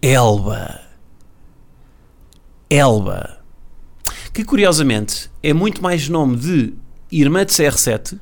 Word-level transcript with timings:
Elba. 0.00 0.80
Elba. 2.70 3.38
Que 4.32 4.44
curiosamente 4.44 5.28
é 5.42 5.52
muito 5.52 5.82
mais 5.82 6.08
nome 6.08 6.36
de 6.36 6.74
irmã 7.10 7.44
de 7.44 7.52
CR7 7.52 8.18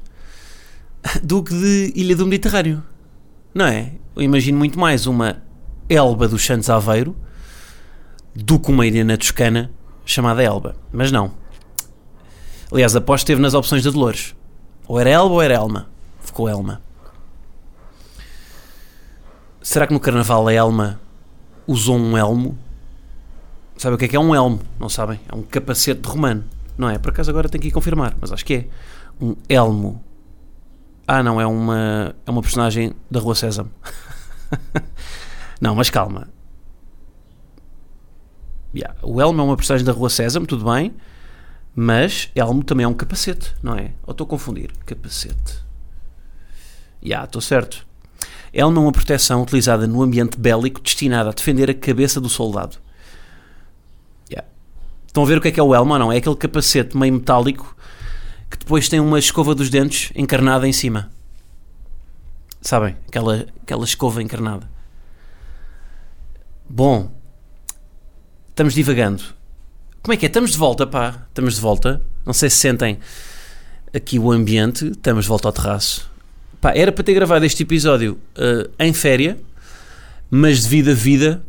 do 1.23 1.43
que 1.43 1.53
de 1.53 1.93
Ilha 1.95 2.17
do 2.17 2.27
Mediterrâneo. 2.27 2.83
Não 3.55 3.67
é? 3.67 3.93
Eu 4.15 4.23
imagino 4.23 4.57
muito 4.57 4.79
mais 4.79 5.07
uma 5.07 5.43
Elba 5.89 6.27
dos 6.27 6.45
Santos 6.45 6.71
Aveiro 6.71 7.15
do 8.35 8.59
que 8.59 8.71
uma 8.71 8.87
ilha 8.87 9.05
na 9.05 9.17
Toscana 9.19 9.71
chamada 10.05 10.43
Elba. 10.43 10.77
Mas 10.91 11.13
não. 11.13 11.35
Aliás, 12.73 12.95
que 12.95 13.13
esteve 13.13 13.41
nas 13.41 13.53
opções 13.53 13.85
da 13.85 13.91
Dolores. 13.91 14.35
Ou 14.89 14.99
era 14.99 15.11
Elba 15.11 15.35
ou 15.35 15.43
era 15.43 15.55
Elma. 15.55 15.91
Ficou 16.21 16.49
Elma. 16.49 16.81
Será 19.61 19.87
que 19.87 19.93
no 19.93 20.01
Carnaval 20.01 20.49
a 20.49 20.53
Elma 20.53 21.01
usou 21.67 21.97
um 21.97 22.17
elmo? 22.17 22.57
Sabe 23.77 23.95
o 23.95 23.99
que 23.99 24.07
é 24.07 24.09
que 24.09 24.17
é 24.17 24.21
um 24.21 24.35
elmo? 24.35 24.61
Não 24.79 24.89
sabem? 24.89 25.21
É 25.31 25.35
um 25.35 25.43
capacete 25.43 26.01
de 26.01 26.09
romano. 26.09 26.45
Não 26.79 26.89
é? 26.89 26.99
Por 26.99 27.11
acaso 27.11 27.31
agora 27.31 27.49
tenho 27.49 27.63
que 27.63 27.69
ir 27.69 27.73
confirmar, 27.73 28.17
mas 28.21 28.33
acho 28.33 28.45
que 28.45 28.55
é. 28.55 28.69
Um 29.21 29.35
elmo. 29.49 30.03
Ah, 31.07 31.23
não, 31.23 31.41
é 31.41 31.47
uma, 31.47 32.15
é 32.27 32.31
uma 32.31 32.43
personagem 32.43 32.93
da 33.11 33.21
Rua 33.21 33.35
Sésamo. 33.35 33.71
não, 35.61 35.75
mas 35.75 35.89
calma. 35.89 36.29
Yeah, 38.75 38.95
o 39.03 39.21
elmo 39.21 39.41
é 39.41 39.45
uma 39.45 39.57
personagem 39.57 39.87
da 39.87 39.93
Rua 39.93 40.11
Sésamo, 40.11 40.47
tudo 40.47 40.71
bem. 40.71 40.95
Mas 41.75 42.31
elmo 42.35 42.65
também 42.65 42.85
é 42.85 42.89
um 42.89 42.95
capacete, 42.95 43.55
não 43.63 43.75
é? 43.75 43.93
Ou 44.07 44.13
estou 44.13 44.25
a 44.25 44.29
confundir? 44.29 44.71
Capacete. 44.85 45.65
Já, 47.03 47.09
yeah, 47.09 47.25
estou 47.25 47.41
certo. 47.41 47.87
É 48.59 48.65
uma 48.65 48.91
proteção 48.91 49.43
utilizada 49.43 49.87
no 49.87 50.03
ambiente 50.03 50.41
bélico 50.41 50.81
destinada 50.81 51.29
a 51.29 51.33
defender 51.35 51.69
a 51.69 51.75
cabeça 51.75 52.19
do 52.19 52.31
soldado. 52.31 52.79
Yeah. 54.31 54.49
Estão 55.07 55.25
a 55.25 55.27
ver 55.27 55.37
o 55.37 55.43
que 55.43 55.49
é 55.49 55.51
que 55.51 55.61
é 55.61 55.63
o 55.63 55.75
elmo 55.75 55.93
ou 55.93 55.99
não? 55.99 56.11
É 56.11 56.17
aquele 56.17 56.37
capacete 56.37 56.97
meio 56.97 57.13
metálico 57.13 57.77
que 58.51 58.57
depois 58.57 58.89
tem 58.89 58.99
uma 58.99 59.19
escova 59.19 59.55
dos 59.55 59.69
dentes 59.69 60.11
encarnada 60.17 60.67
em 60.67 60.73
cima. 60.73 61.13
Sabem? 62.63 62.97
Aquela, 63.07 63.45
aquela 63.63 63.85
escova 63.85 64.23
encarnada. 64.23 64.67
Bom, 66.67 67.11
estamos 68.49 68.73
divagando. 68.73 69.23
Como 70.03 70.15
é 70.15 70.17
que 70.17 70.25
é? 70.25 70.29
Estamos 70.29 70.53
de 70.53 70.57
volta, 70.57 70.87
pá. 70.87 71.27
Estamos 71.29 71.57
de 71.57 71.61
volta. 71.61 72.03
Não 72.25 72.33
sei 72.33 72.49
se 72.49 72.57
sentem 72.57 73.01
aqui 73.95 74.19
o 74.19 74.33
ambiente. 74.33 74.87
Estamos 74.87 75.27
de 75.27 75.29
volta 75.29 75.49
ao 75.49 75.53
terraço. 75.53 76.16
Pá, 76.61 76.73
era 76.75 76.91
para 76.91 77.05
ter 77.05 77.15
gravado 77.15 77.45
este 77.45 77.63
episódio 77.63 78.19
uh, 78.37 78.71
em 78.79 78.93
féria, 78.93 79.39
mas 80.31 80.63
devido 80.63 80.91
a 80.91 80.95
vida, 80.95 81.43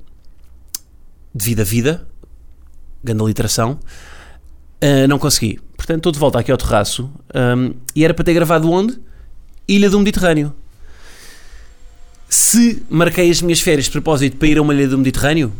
devido 1.34 1.62
a 1.62 1.64
vida, 1.64 2.08
grande 3.04 3.24
literação, 3.24 3.80
uh, 4.84 5.08
não 5.08 5.18
consegui. 5.18 5.60
Portanto, 5.76 5.98
estou 5.98 6.12
de 6.12 6.20
volta 6.20 6.40
aqui 6.40 6.52
ao 6.52 6.58
terraço 6.58 7.10
um, 7.34 7.74
e 7.96 8.04
era 8.04 8.14
para 8.14 8.26
ter 8.26 8.34
gravado 8.34 8.70
onde? 8.70 9.00
Ilha 9.68 9.90
do 9.90 9.98
Mediterrâneo. 10.00 10.54
Se 12.28 12.84
marquei 12.90 13.30
as 13.30 13.42
minhas 13.42 13.62
férias 13.62 13.86
de 13.86 13.92
propósito 13.92 14.36
para 14.38 14.48
ir 14.48 14.58
a 14.58 14.62
uma 14.62 14.74
ilha 14.74 14.88
do 14.88 14.98
Mediterrâneo, 14.98 15.54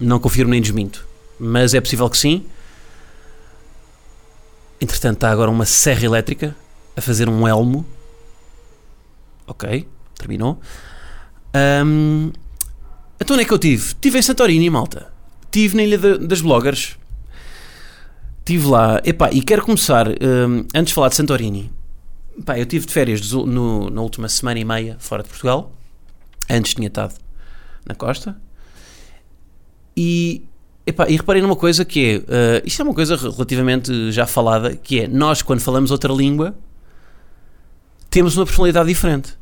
não 0.00 0.18
confirmo 0.18 0.52
nem 0.52 0.62
desminto, 0.62 1.06
mas 1.38 1.74
é 1.74 1.80
possível 1.80 2.08
que 2.08 2.16
sim. 2.16 2.46
Entretanto, 4.80 5.16
está 5.16 5.30
agora 5.30 5.50
uma 5.50 5.66
serra 5.66 6.04
elétrica 6.04 6.56
a 6.96 7.00
fazer 7.00 7.28
um 7.28 7.46
elmo 7.46 7.84
Ok, 9.48 9.88
terminou. 10.16 10.60
Um, 11.84 12.30
então 13.18 13.34
onde 13.34 13.42
é 13.42 13.46
que 13.46 13.52
eu 13.52 13.58
tive? 13.58 13.94
Tive 13.94 14.18
em 14.18 14.22
Santorini, 14.22 14.68
malta. 14.68 15.10
Tive 15.50 15.76
na 15.76 15.82
Ilha 15.82 15.98
de, 15.98 16.18
das 16.18 16.40
Bloggers. 16.40 16.98
Tive 18.44 18.66
lá. 18.66 19.00
Epá, 19.04 19.30
e 19.32 19.42
quero 19.42 19.62
começar, 19.62 20.06
um, 20.08 20.66
antes 20.74 20.88
de 20.88 20.94
falar 20.94 21.08
de 21.08 21.16
Santorini. 21.16 21.72
Epá, 22.38 22.58
eu 22.58 22.66
tive 22.66 22.86
de 22.86 22.92
férias 22.92 23.32
no, 23.32 23.90
na 23.90 24.02
última 24.02 24.28
semana 24.28 24.60
e 24.60 24.64
meia 24.64 24.96
fora 24.98 25.22
de 25.22 25.28
Portugal. 25.28 25.72
Antes 26.48 26.74
tinha 26.74 26.88
estado 26.88 27.14
na 27.86 27.94
costa. 27.94 28.36
E, 29.96 30.44
epá, 30.86 31.08
e 31.08 31.16
reparei 31.16 31.42
numa 31.42 31.56
coisa 31.56 31.84
que 31.84 32.00
é. 32.04 32.16
Uh, 32.18 32.66
isto 32.66 32.80
é 32.80 32.84
uma 32.84 32.94
coisa 32.94 33.16
relativamente 33.16 34.12
já 34.12 34.26
falada, 34.26 34.76
que 34.76 35.00
é 35.00 35.08
nós, 35.08 35.42
quando 35.42 35.60
falamos 35.60 35.90
outra 35.90 36.12
língua, 36.12 36.54
temos 38.10 38.36
uma 38.36 38.46
personalidade 38.46 38.88
diferente. 38.88 39.37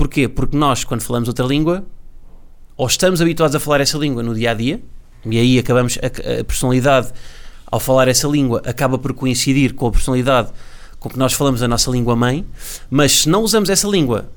Porquê? 0.00 0.26
Porque 0.28 0.56
nós, 0.56 0.82
quando 0.82 1.02
falamos 1.02 1.28
outra 1.28 1.44
língua, 1.44 1.84
ou 2.74 2.86
estamos 2.86 3.20
habituados 3.20 3.54
a 3.54 3.60
falar 3.60 3.82
essa 3.82 3.98
língua 3.98 4.22
no 4.22 4.34
dia 4.34 4.52
a 4.52 4.54
dia, 4.54 4.80
e 5.26 5.38
aí 5.38 5.58
acabamos, 5.58 5.98
a, 5.98 6.06
a 6.40 6.42
personalidade, 6.42 7.12
ao 7.66 7.78
falar 7.78 8.08
essa 8.08 8.26
língua, 8.26 8.62
acaba 8.64 8.96
por 8.96 9.12
coincidir 9.12 9.74
com 9.74 9.88
a 9.88 9.92
personalidade 9.92 10.52
com 10.98 11.10
que 11.10 11.18
nós 11.18 11.34
falamos 11.34 11.62
a 11.62 11.68
nossa 11.68 11.90
língua 11.90 12.16
mãe, 12.16 12.46
mas 12.88 13.12
se 13.12 13.28
não 13.28 13.42
usamos 13.42 13.68
essa 13.68 13.86
língua 13.86 14.30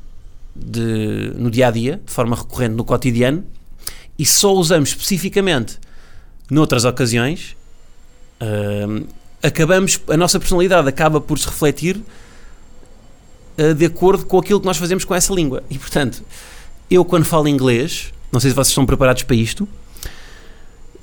de, 0.53 1.31
no 1.37 1.49
dia 1.49 1.69
a 1.69 1.71
dia, 1.71 2.01
de 2.05 2.11
forma 2.11 2.35
recorrente 2.35 2.75
no 2.75 2.83
cotidiano, 2.83 3.45
e 4.19 4.25
só 4.25 4.53
usamos 4.53 4.89
especificamente 4.89 5.79
noutras 6.51 6.83
ocasiões, 6.83 7.55
uh, 8.41 9.07
acabamos, 9.41 9.97
a 10.09 10.17
nossa 10.17 10.37
personalidade 10.41 10.89
acaba 10.89 11.21
por 11.21 11.39
se 11.39 11.45
refletir 11.45 12.03
de 13.75 13.85
acordo 13.85 14.25
com 14.25 14.37
aquilo 14.39 14.59
que 14.59 14.65
nós 14.65 14.77
fazemos 14.77 15.05
com 15.05 15.13
essa 15.13 15.33
língua. 15.33 15.63
E 15.69 15.77
portanto, 15.77 16.23
eu 16.89 17.03
quando 17.05 17.25
falo 17.25 17.47
inglês, 17.47 18.13
não 18.31 18.39
sei 18.39 18.49
se 18.49 18.55
vocês 18.55 18.69
estão 18.69 18.85
preparados 18.85 19.23
para 19.23 19.35
isto, 19.35 19.67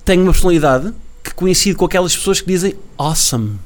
tenho 0.04 0.22
uma 0.22 0.32
personalidade 0.32 0.92
que 1.22 1.34
coincide 1.34 1.76
com 1.76 1.84
aquelas 1.84 2.16
pessoas 2.16 2.40
que 2.40 2.46
dizem 2.48 2.74
awesome. 2.98 3.58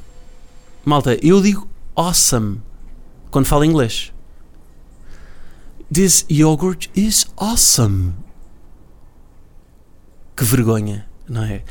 Malta, 0.83 1.17
eu 1.21 1.41
digo 1.41 1.67
awesome 1.95 2.61
quando 3.31 3.45
falo 3.45 3.65
inglês. 3.65 4.11
This 5.91 6.25
yogurt 6.29 6.87
is 6.95 7.27
awesome. 7.37 8.13
Que 10.35 10.43
vergonha, 10.43 11.07
não 11.27 11.43
é? 11.43 11.63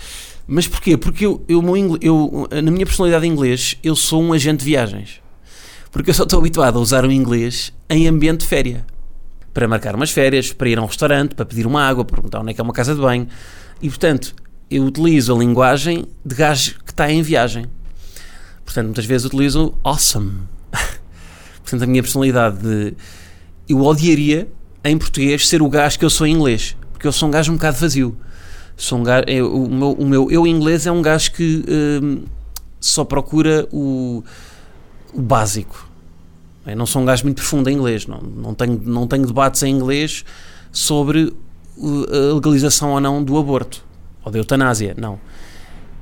Mas 0.47 0.67
porquê? 0.67 0.97
Porque 0.97 1.27
eu, 1.27 1.45
eu, 1.49 1.63
eu, 2.01 2.49
na 2.63 2.71
minha 2.71 2.87
personalidade 2.87 3.27
em 3.27 3.31
inglês, 3.31 3.77
eu 3.83 3.95
sou 3.97 4.23
um 4.23 4.33
agente 4.33 4.59
de 4.59 4.65
viagens. 4.65 5.21
Porque 5.95 6.11
eu 6.11 6.15
só 6.15 6.25
estou 6.25 6.41
habituado 6.41 6.77
a 6.77 6.83
usar 6.83 7.05
o 7.05 7.13
inglês 7.13 7.73
em 7.89 8.09
ambiente 8.09 8.41
de 8.41 8.47
férias. 8.49 8.83
Para 9.55 9.69
marcar 9.69 9.95
umas 9.95 10.11
férias, 10.11 10.53
para 10.53 10.69
ir 10.69 10.77
a 10.77 10.83
um 10.83 10.87
restaurante, 10.87 11.37
para 11.37 11.47
pedir 11.47 11.69
uma 11.69 11.87
água, 11.87 12.05
para 12.05 12.17
perguntar 12.17 12.41
onde 12.41 12.51
é 12.51 12.55
que 12.55 12.61
é 12.61 12.65
uma 12.65 12.73
casa 12.73 12.97
de 12.97 13.01
banho. 13.01 13.29
E, 13.81 13.89
portanto, 13.89 14.35
eu 14.69 14.83
utilizo 14.83 15.33
a 15.33 15.39
linguagem 15.39 16.05
de 16.27 16.35
gajo 16.35 16.81
que 16.85 16.91
está 16.91 17.13
em 17.13 17.23
viagem. 17.23 17.67
Portanto, 18.65 18.87
muitas 18.87 19.07
vezes 19.07 19.25
utilizo 19.25 19.73
awesome. 19.85 20.33
portanto, 21.63 21.85
a 21.85 21.87
minha 21.87 22.03
personalidade 22.03 22.59
de... 22.59 22.95
Eu 23.69 23.81
odiaria, 23.81 24.49
em 24.85 24.99
português, 24.99 25.47
ser 25.47 25.63
o 25.63 25.69
gajo 25.69 25.97
que 25.97 26.05
eu 26.05 26.11
sou 26.11 26.27
em 26.27 26.35
inglês. 26.35 26.77
Porque 26.93 27.07
eu 27.07 27.13
sou 27.13 27.29
um 27.29 27.31
gajo 27.31 27.53
um 27.53 27.55
bocado 27.55 27.77
vazio. 27.77 28.17
Sou 28.77 28.99
um 28.99 29.05
gajo, 29.05 29.27
eu, 29.29 29.55
o, 29.55 29.73
meu, 29.73 29.93
o 29.93 30.05
meu 30.05 30.29
eu 30.29 30.45
inglês 30.45 30.89
é 30.89 30.91
um 30.91 31.01
gajo 31.01 31.31
que 31.31 31.65
hum, 31.69 32.25
só 32.81 33.05
procura 33.05 33.69
o 33.71 34.25
o 35.15 35.23
básico. 35.23 35.89
Eu 36.67 36.77
não 36.77 36.87
sou 36.87 37.03
um 37.03 37.05
gajo 37.05 37.25
muito 37.25 37.37
profundo 37.37 37.69
em 37.69 37.75
inglês, 37.75 38.07
não, 38.07 38.21
não, 38.21 38.55
tenho, 38.55 38.81
não 38.83 39.07
tenho 39.07 39.27
debates 39.27 39.63
em 39.63 39.71
inglês 39.71 40.25
sobre 40.73 41.35
a 41.79 42.35
legalização 42.35 42.93
ou 42.93 43.01
não 43.01 43.23
do 43.23 43.37
aborto 43.39 43.85
ou 44.25 44.33
da 44.33 44.39
eutanásia, 44.39 44.95
não. 44.97 45.21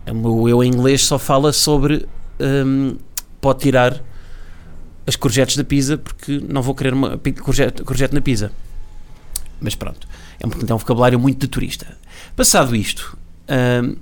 O 0.07 0.15
meu 0.15 0.49
eu 0.49 0.65
em 0.65 0.69
inglês 0.69 1.05
só 1.05 1.19
fala 1.19 1.53
sobre 1.53 2.07
um, 2.41 2.97
pode 3.41 3.61
tirar 3.61 4.03
as 5.07 5.17
courgettes 5.17 5.57
da 5.57 5.65
pizza 5.65 5.99
porque 5.99 6.41
não 6.49 6.63
vou 6.63 6.75
querer 6.75 6.95
uma 6.95 7.19
courgette, 7.43 7.83
courgette 7.83 8.15
na 8.15 8.21
pizza. 8.21 8.53
Mas 9.61 9.75
pronto, 9.75 10.07
é 10.41 10.47
um, 10.47 10.51
é 10.69 10.75
um 10.75 10.79
vocabulário 10.79 11.19
muito 11.19 11.41
de 11.41 11.49
turista. 11.49 11.87
Passado 12.35 12.75
isto, 12.75 13.17
um, 13.83 13.97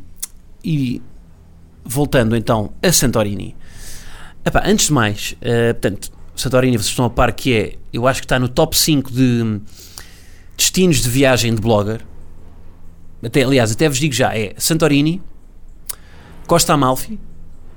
e 0.65 1.03
voltando 1.85 2.37
então 2.37 2.73
a 2.83 2.93
Santorini, 2.93 3.57
Epá, 4.51 4.65
antes 4.67 4.87
de 4.87 4.93
mais, 4.93 5.37
uh, 5.43 5.73
portanto, 5.75 6.11
Santorini, 6.35 6.77
vocês 6.77 6.89
estão 6.89 7.05
a 7.05 7.11
par 7.11 7.33
que 7.33 7.55
é, 7.55 7.77
eu 7.93 8.09
acho 8.09 8.21
que 8.21 8.25
está 8.25 8.37
no 8.37 8.49
top 8.49 8.77
5 8.77 9.13
de 9.13 9.61
destinos 10.57 11.03
de 11.03 11.09
viagem 11.09 11.55
de 11.55 11.61
blogger. 11.61 12.01
até, 13.25 13.45
aliás, 13.45 13.71
até 13.71 13.89
vos 13.89 14.01
digo 14.01 14.13
já, 14.13 14.37
é 14.37 14.53
Santorini, 14.59 15.23
Costa 16.49 16.73
Amalfi, 16.73 17.17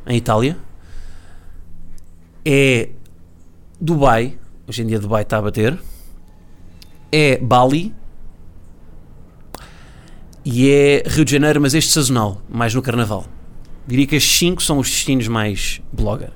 em 0.08 0.18
Itália, 0.18 0.58
é 2.44 2.90
Dubai, 3.80 4.36
hoje 4.68 4.82
em 4.82 4.88
dia 4.88 5.00
Dubai 5.00 5.22
está 5.22 5.38
a 5.38 5.44
bater, 5.44 5.80
é 7.12 7.38
Bali 7.38 7.94
e 10.44 10.72
é 10.72 11.04
Rio 11.06 11.24
de 11.24 11.34
Janeiro, 11.34 11.62
mas 11.62 11.76
este 11.76 11.92
sazonal, 11.92 12.42
mais 12.50 12.74
no 12.74 12.82
Carnaval. 12.82 13.28
Diria 13.86 14.08
que 14.08 14.16
estes 14.16 14.40
5 14.40 14.64
são 14.64 14.80
os 14.80 14.90
destinos 14.90 15.28
mais 15.28 15.80
blogger. 15.92 16.32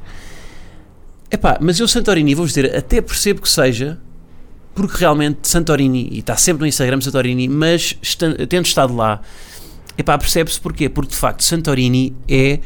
Epá, 1.30 1.58
mas 1.62 1.80
eu 1.80 1.88
Santorini, 1.88 2.34
vou-vos 2.34 2.54
dizer, 2.54 2.76
até 2.76 3.02
percebo 3.02 3.42
que 3.42 3.50
seja, 3.50 4.00
porque 4.74 4.98
realmente 4.98 5.48
Santorini, 5.48 6.08
e 6.12 6.20
está 6.20 6.38
sempre 6.38 6.62
no 6.62 6.68
Instagram 6.68 7.02
Santorini, 7.02 7.48
mas 7.48 7.98
está, 8.02 8.28
tendo 8.48 8.66
estado 8.66 8.96
lá, 8.96 9.22
epá, 9.98 10.18
percebe-se 10.18 10.60
porquê? 10.60 10.88
Porque 10.88 11.12
de 11.12 11.18
facto 11.18 11.44
Santorini 11.44 12.16
é 12.30 12.60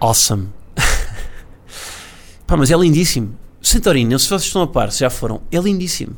awesome. 0.00 0.48
Pá, 2.46 2.56
mas 2.56 2.70
é 2.70 2.76
lindíssimo. 2.76 3.38
Santorini, 3.60 4.18
se 4.18 4.28
vocês 4.28 4.42
estão 4.42 4.62
a 4.62 4.66
par, 4.66 4.90
se 4.90 5.00
já 5.00 5.10
foram, 5.10 5.42
é 5.52 5.58
lindíssimo. 5.58 6.16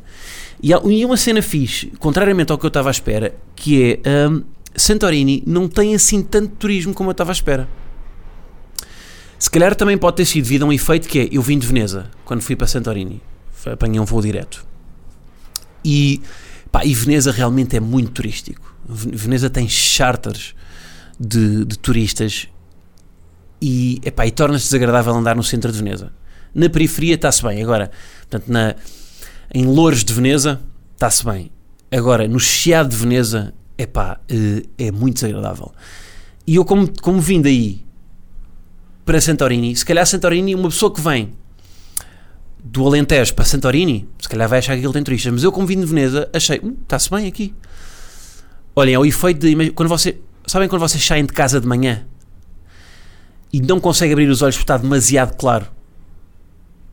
E 0.62 0.72
há 0.72 0.80
e 0.86 1.04
uma 1.04 1.18
cena 1.18 1.42
fixe, 1.42 1.88
contrariamente 1.98 2.50
ao 2.50 2.56
que 2.56 2.64
eu 2.64 2.68
estava 2.68 2.88
à 2.88 2.92
espera, 2.92 3.34
que 3.54 4.00
é 4.02 4.28
hum, 4.28 4.42
Santorini 4.74 5.42
não 5.46 5.68
tem 5.68 5.94
assim 5.94 6.22
tanto 6.22 6.54
turismo 6.56 6.94
como 6.94 7.10
eu 7.10 7.12
estava 7.12 7.30
à 7.30 7.34
espera. 7.34 7.68
Se 9.38 9.50
calhar 9.50 9.74
também 9.74 9.98
pode 9.98 10.16
ter 10.16 10.24
sido 10.24 10.44
devido 10.44 10.62
a 10.64 10.66
um 10.66 10.72
efeito 10.72 11.08
que 11.08 11.18
é, 11.18 11.28
eu 11.30 11.42
vim 11.42 11.58
de 11.58 11.66
Veneza, 11.66 12.10
quando 12.24 12.40
fui 12.40 12.56
para 12.56 12.66
Santorini, 12.66 13.20
apanhei 13.70 14.00
um 14.00 14.04
voo 14.04 14.22
direto. 14.22 14.64
E, 15.84 16.22
pá, 16.70 16.84
e 16.84 16.94
Veneza 16.94 17.30
realmente 17.30 17.76
é 17.76 17.80
muito 17.80 18.12
turístico. 18.12 18.74
Veneza 18.86 19.50
tem 19.50 19.68
charters 19.68 20.54
de, 21.18 21.64
de 21.64 21.78
turistas 21.78 22.48
e, 23.60 24.00
epá, 24.04 24.26
e 24.26 24.30
torna-se 24.30 24.66
desagradável 24.66 25.14
andar 25.14 25.36
no 25.36 25.42
centro 25.42 25.70
de 25.70 25.78
Veneza. 25.78 26.12
Na 26.54 26.68
periferia 26.68 27.14
está-se 27.14 27.42
bem, 27.42 27.62
agora, 27.62 27.90
portanto, 28.20 28.50
na, 28.50 28.74
em 29.52 29.64
Louros 29.66 30.04
de 30.04 30.12
Veneza 30.12 30.60
está-se 30.92 31.24
bem. 31.24 31.50
Agora, 31.90 32.26
no 32.28 32.38
Chiado 32.38 32.90
de 32.90 32.96
Veneza, 32.96 33.54
é, 33.78 33.88
é 34.78 34.90
muito 34.90 35.14
desagradável. 35.14 35.72
E 36.46 36.56
eu, 36.56 36.64
como, 36.64 36.90
como 37.00 37.20
vim 37.20 37.40
daí 37.40 37.84
para 39.04 39.20
Santorini, 39.20 39.76
se 39.76 39.84
calhar 39.84 40.06
Santorini, 40.06 40.54
uma 40.54 40.68
pessoa 40.68 40.92
que 40.92 41.00
vem 41.00 41.32
do 42.64 42.86
Alentejo 42.86 43.34
para 43.34 43.44
Santorini, 43.44 44.08
se 44.18 44.28
calhar 44.28 44.48
vai 44.48 44.58
achar 44.58 44.72
que 44.72 44.78
aquilo 44.78 44.92
tem 44.92 45.02
turistas, 45.02 45.32
mas 45.32 45.44
eu, 45.44 45.52
como 45.52 45.66
vim 45.66 45.78
de 45.78 45.86
Veneza, 45.86 46.28
achei, 46.32 46.58
uh, 46.58 46.76
está-se 46.82 47.10
bem 47.10 47.26
aqui. 47.26 47.54
Olhem, 48.74 48.94
é 48.94 48.98
o 48.98 49.04
efeito 49.04 49.46
de. 49.46 49.70
Quando 49.70 49.88
você, 49.88 50.18
sabem 50.46 50.68
quando 50.68 50.80
vocês 50.80 51.04
saem 51.04 51.24
de 51.24 51.32
casa 51.32 51.60
de 51.60 51.66
manhã 51.66 52.04
e 53.52 53.60
não 53.60 53.78
conseguem 53.78 54.14
abrir 54.14 54.28
os 54.28 54.40
olhos 54.42 54.56
porque 54.56 54.64
está 54.64 54.78
demasiado 54.78 55.36
claro? 55.36 55.66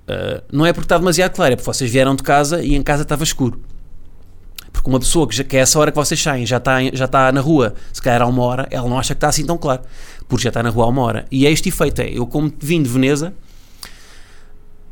Uh, 0.04 0.44
não 0.52 0.66
é 0.66 0.74
porque 0.74 0.86
está 0.86 0.98
demasiado 0.98 1.34
claro, 1.34 1.54
é 1.54 1.56
porque 1.56 1.72
vocês 1.72 1.90
vieram 1.90 2.16
de 2.16 2.22
casa 2.22 2.62
e 2.62 2.76
em 2.76 2.84
casa 2.84 3.04
estava 3.04 3.24
escuro. 3.24 3.62
Porque 4.72 4.90
uma 4.90 5.00
pessoa 5.00 5.28
que, 5.28 5.36
já, 5.36 5.44
que 5.44 5.56
é 5.56 5.62
essa 5.62 5.80
hora 5.80 5.92
que 5.92 5.98
vocês 5.98 6.22
saem, 6.22 6.46
já 6.46 6.58
está, 6.58 6.80
já 6.94 7.06
está 7.06 7.32
na 7.32 7.40
rua, 7.40 7.74
se 7.94 8.02
calhar 8.02 8.22
há 8.22 8.26
uma 8.26 8.44
hora, 8.44 8.68
ela 8.72 8.90
não 8.90 8.98
acha 9.00 9.14
que 9.14 9.18
está 9.18 9.30
assim 9.30 9.46
tão 9.46 9.58
claro, 9.58 9.82
porque 10.32 10.44
já 10.44 10.50
está 10.50 10.64
na 10.64 10.70
rua 10.70 10.86
há 10.86 10.88
uma 10.88 11.02
hora. 11.02 11.26
E 11.30 11.46
é 11.46 11.52
este 11.52 11.68
efeito: 11.68 12.00
é, 12.00 12.10
eu, 12.10 12.26
como 12.26 12.50
vim 12.58 12.82
de 12.82 12.88
Veneza, 12.88 13.34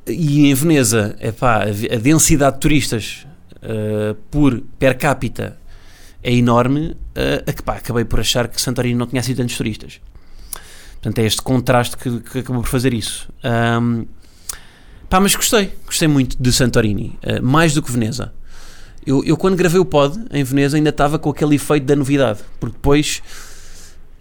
e 0.05 0.49
em 0.49 0.53
Veneza, 0.53 1.15
epá, 1.21 1.63
a 1.63 1.95
densidade 1.95 2.57
de 2.57 2.59
turistas 2.59 3.25
uh, 3.55 4.15
por 4.29 4.61
per 4.77 4.97
capita 4.97 5.57
é 6.21 6.33
enorme, 6.33 6.89
uh, 6.89 7.49
epá, 7.49 7.75
acabei 7.75 8.03
por 8.03 8.19
achar 8.19 8.49
que 8.49 8.61
Santorini 8.61 8.95
não 8.95 9.07
tinha 9.07 9.21
assim 9.21 9.33
tantos 9.33 9.55
turistas. 9.55 10.01
Portanto, 10.95 11.19
é 11.19 11.25
este 11.25 11.41
contraste 11.41 11.95
que, 11.95 12.19
que 12.19 12.39
acabou 12.39 12.61
por 12.61 12.67
fazer 12.67 12.93
isso. 12.93 13.29
Um, 13.81 14.05
pá, 15.09 15.21
mas 15.21 15.33
gostei, 15.35 15.73
gostei 15.85 16.09
muito 16.09 16.35
de 16.37 16.51
Santorini, 16.51 17.17
uh, 17.23 17.41
mais 17.41 17.73
do 17.73 17.81
que 17.81 17.89
Veneza. 17.89 18.33
Eu, 19.07 19.23
eu, 19.23 19.37
quando 19.37 19.55
gravei 19.55 19.79
o 19.79 19.85
pod 19.85 20.19
em 20.31 20.43
Veneza, 20.43 20.75
ainda 20.75 20.89
estava 20.89 21.17
com 21.17 21.29
aquele 21.29 21.55
efeito 21.55 21.85
da 21.85 21.95
novidade, 21.95 22.39
porque 22.59 22.75
depois, 22.75 23.21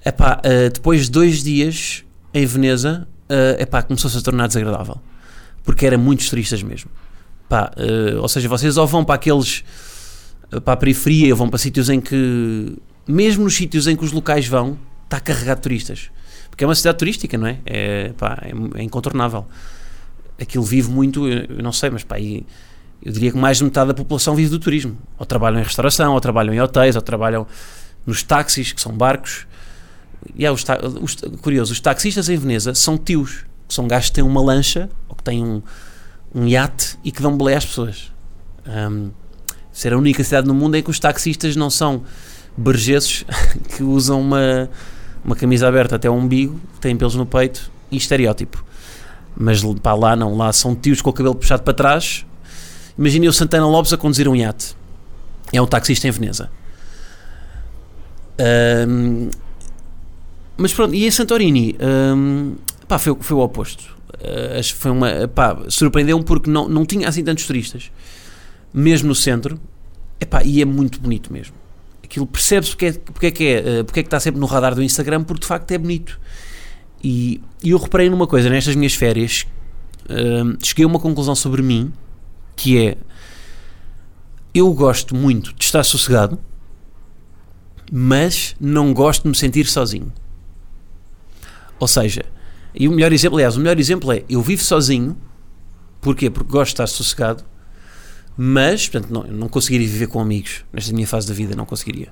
epá, 0.09 0.41
uh, 0.45 0.71
depois 0.73 1.05
de 1.05 1.11
dois 1.11 1.43
dias 1.43 2.05
em 2.35 2.45
Veneza, 2.47 3.07
uh, 3.31 3.63
epá, 3.63 3.83
começou-se 3.83 4.17
a 4.17 4.21
tornar 4.21 4.47
desagradável 4.47 5.01
porque 5.69 5.85
era 5.85 5.99
muitos 5.99 6.31
turistas 6.31 6.63
mesmo. 6.63 6.91
Uh, 7.51 8.23
ou 8.23 8.29
seja, 8.29 8.49
vocês 8.49 8.79
ou 8.79 8.87
vão 8.87 9.05
para 9.05 9.17
aqueles 9.17 9.63
para 10.65 10.73
a 10.73 10.77
periferia, 10.79 11.31
ou 11.35 11.37
vão 11.37 11.51
para 11.51 11.59
sítios 11.59 11.91
em 11.91 12.01
que, 12.01 12.75
mesmo 13.07 13.45
nos 13.45 13.55
sítios 13.55 13.87
em 13.87 13.95
que 13.95 14.03
os 14.03 14.11
locais 14.11 14.49
vão, 14.49 14.79
está 15.05 15.21
carregado 15.21 15.59
de 15.59 15.63
turistas. 15.65 16.11
Porque 16.49 16.65
é 16.65 16.67
uma 16.67 16.75
cidade 16.75 16.97
turística, 16.97 17.37
não 17.37 17.47
é? 17.47 17.59
É, 17.67 18.13
é, 18.19 18.81
é 18.81 18.83
incontornável. 18.83 19.45
Aquilo 20.41 20.65
vive 20.65 20.91
muito, 20.91 21.29
eu 21.29 21.63
não 21.63 21.71
sei, 21.71 21.91
mas 21.91 22.03
pá, 22.03 22.19
eu 22.19 22.43
diria 23.05 23.31
que 23.31 23.37
mais 23.37 23.59
de 23.59 23.65
metade 23.65 23.89
da 23.89 23.95
população 23.95 24.35
vive 24.35 24.49
do 24.49 24.59
turismo. 24.59 24.97
Ou 25.19 25.27
trabalham 25.27 25.61
em 25.61 25.65
restauração, 25.65 26.15
ou 26.15 26.21
trabalham 26.23 26.55
em 26.55 26.61
hotéis, 26.63 26.97
ou 26.97 27.03
trabalham 27.03 27.47
nos 28.07 28.23
táxis, 28.23 28.73
que 28.73 28.81
são 28.81 28.93
barcos. 28.97 29.47
E 30.35 30.45
é, 30.45 30.51
os, 30.51 30.65
os, 31.01 31.17
curioso, 31.41 31.73
os 31.73 31.81
taxistas 31.81 32.29
em 32.29 32.37
Veneza 32.37 32.75
são 32.75 32.97
tios 32.97 33.45
que 33.69 33.75
são 33.75 33.87
gajos 33.87 34.09
que 34.09 34.15
têm 34.15 34.25
uma 34.25 34.41
lancha 34.41 34.89
ou 35.09 35.15
que 35.15 35.23
têm 35.23 35.45
um, 35.45 35.63
um 36.35 36.47
iate 36.47 36.99
e 37.05 37.13
que 37.13 37.21
dão 37.21 37.37
belé 37.37 37.57
às 37.57 37.67
pessoas. 37.67 38.11
Um, 38.67 39.11
ser 39.71 39.93
a 39.93 39.99
única 39.99 40.25
cidade 40.25 40.49
no 40.49 40.55
mundo 40.55 40.77
em 40.77 40.83
que 40.83 40.91
os 40.91 40.99
taxistas 40.99 41.55
não 41.55 41.71
são 41.71 42.03
bergeses 42.57 43.25
que 43.77 43.83
usam 43.83 44.21
uma, 44.21 44.69
uma 45.25 45.37
camisa 45.37 45.69
aberta 45.69 45.97
até 45.97 46.09
o 46.09 46.15
umbigo, 46.15 46.59
têm 46.81 46.97
pelos 46.97 47.15
no 47.15 47.27
peito 47.27 47.71
e 47.91 47.97
estereótipo. 47.97 48.65
Mas 49.37 49.63
pá, 49.83 49.95
lá 49.95 50.17
não, 50.17 50.37
lá 50.37 50.53
são 50.53 50.75
tios 50.75 51.01
com 51.01 51.11
o 51.11 51.13
cabelo 51.13 51.35
puxado 51.35 51.63
para 51.63 51.75
trás. 51.75 52.27
Imaginem 52.99 53.29
o 53.29 53.33
Santana 53.33 53.67
Lopes 53.67 53.93
a 53.93 53.97
conduzir 53.97 54.27
um 54.27 54.35
iate. 54.35 54.77
É 55.53 55.63
um 55.63 55.67
taxista 55.67 56.09
em 56.09 56.11
Veneza. 56.11 56.51
Um, 58.89 59.31
mas 60.59 60.75
pronto, 60.75 60.95
e 60.95 61.07
em 61.07 61.11
Santorini? 61.11 61.77
Um, 61.81 62.57
Pá, 62.89 62.99
foi, 62.99 63.15
foi 63.21 63.37
o 63.37 63.41
oposto. 63.41 63.97
Uh, 64.15 64.75
foi 64.75 64.91
uma. 64.91 65.29
Pá, 65.29 65.59
surpreendeu-me 65.69 66.25
porque 66.25 66.51
não, 66.51 66.67
não 66.69 66.87
tinha 66.87 67.07
assim 67.07 67.23
tantos 67.23 67.47
turistas, 67.47 67.93
mesmo 68.73 69.09
no 69.09 69.15
centro. 69.15 69.61
Epá, 70.19 70.43
e 70.43 70.61
é 70.61 70.65
muito 70.65 70.99
bonito 70.99 71.33
mesmo. 71.33 71.55
Aquilo 72.03 72.27
percebe-se 72.27 72.73
porque, 72.73 72.87
é, 72.87 72.93
porque, 72.93 73.27
é 73.27 73.31
que 73.31 73.45
é, 73.45 73.81
uh, 73.81 73.85
porque 73.85 74.01
é 74.01 74.03
que 74.03 74.07
está 74.07 74.19
sempre 74.19 74.41
no 74.41 74.47
radar 74.47 74.75
do 74.75 74.83
Instagram, 74.83 75.23
porque 75.23 75.43
de 75.43 75.47
facto 75.47 75.71
é 75.71 75.79
bonito. 75.79 76.19
E, 77.05 77.41
e 77.63 77.71
eu 77.71 77.79
reparei 77.79 78.09
numa 78.09 78.27
coisa 78.27 78.49
nestas 78.49 78.75
minhas 78.75 78.95
férias, 78.95 79.47
uh, 80.05 80.59
cheguei 80.65 80.85
a 80.85 80.89
uma 80.89 80.99
conclusão 80.99 81.35
sobre 81.35 81.61
mim, 81.63 81.93
que 82.57 82.79
é 82.79 82.97
eu 84.55 84.73
gosto 84.73 85.15
muito 85.15 85.53
de 85.53 85.63
estar 85.63 85.85
sossegado, 85.85 86.39
mas 87.93 88.57
não 88.59 88.95
gosto 88.95 89.23
de 89.25 89.29
me 89.29 89.37
sentir 89.37 89.67
sozinho. 89.67 90.11
Ou 91.79 91.89
seja, 91.89 92.25
e 92.75 92.89
o 92.89 92.93
melhor 92.93 93.13
exemplo, 93.13 93.37
aliás, 93.37 93.57
o 93.57 93.61
melhor 93.61 93.79
exemplo 93.79 94.13
é 94.13 94.25
eu 94.29 94.43
vivo 94.43 94.63
sozinho, 94.63 95.17
porquê? 96.01 96.31
Porque 96.31 96.51
gosto 96.51 96.69
de 96.69 96.75
estar 96.75 96.87
sossegado, 96.87 97.45
mas, 98.37 98.89
portanto, 98.89 99.13
não, 99.13 99.23
não 99.25 99.49
conseguiria 99.49 99.87
viver 99.89 100.07
com 100.07 100.21
amigos 100.21 100.65
nesta 100.73 100.93
minha 100.93 101.07
fase 101.07 101.27
da 101.27 101.35
vida, 101.35 101.57
não 101.57 101.67
conseguiria. 101.67 102.09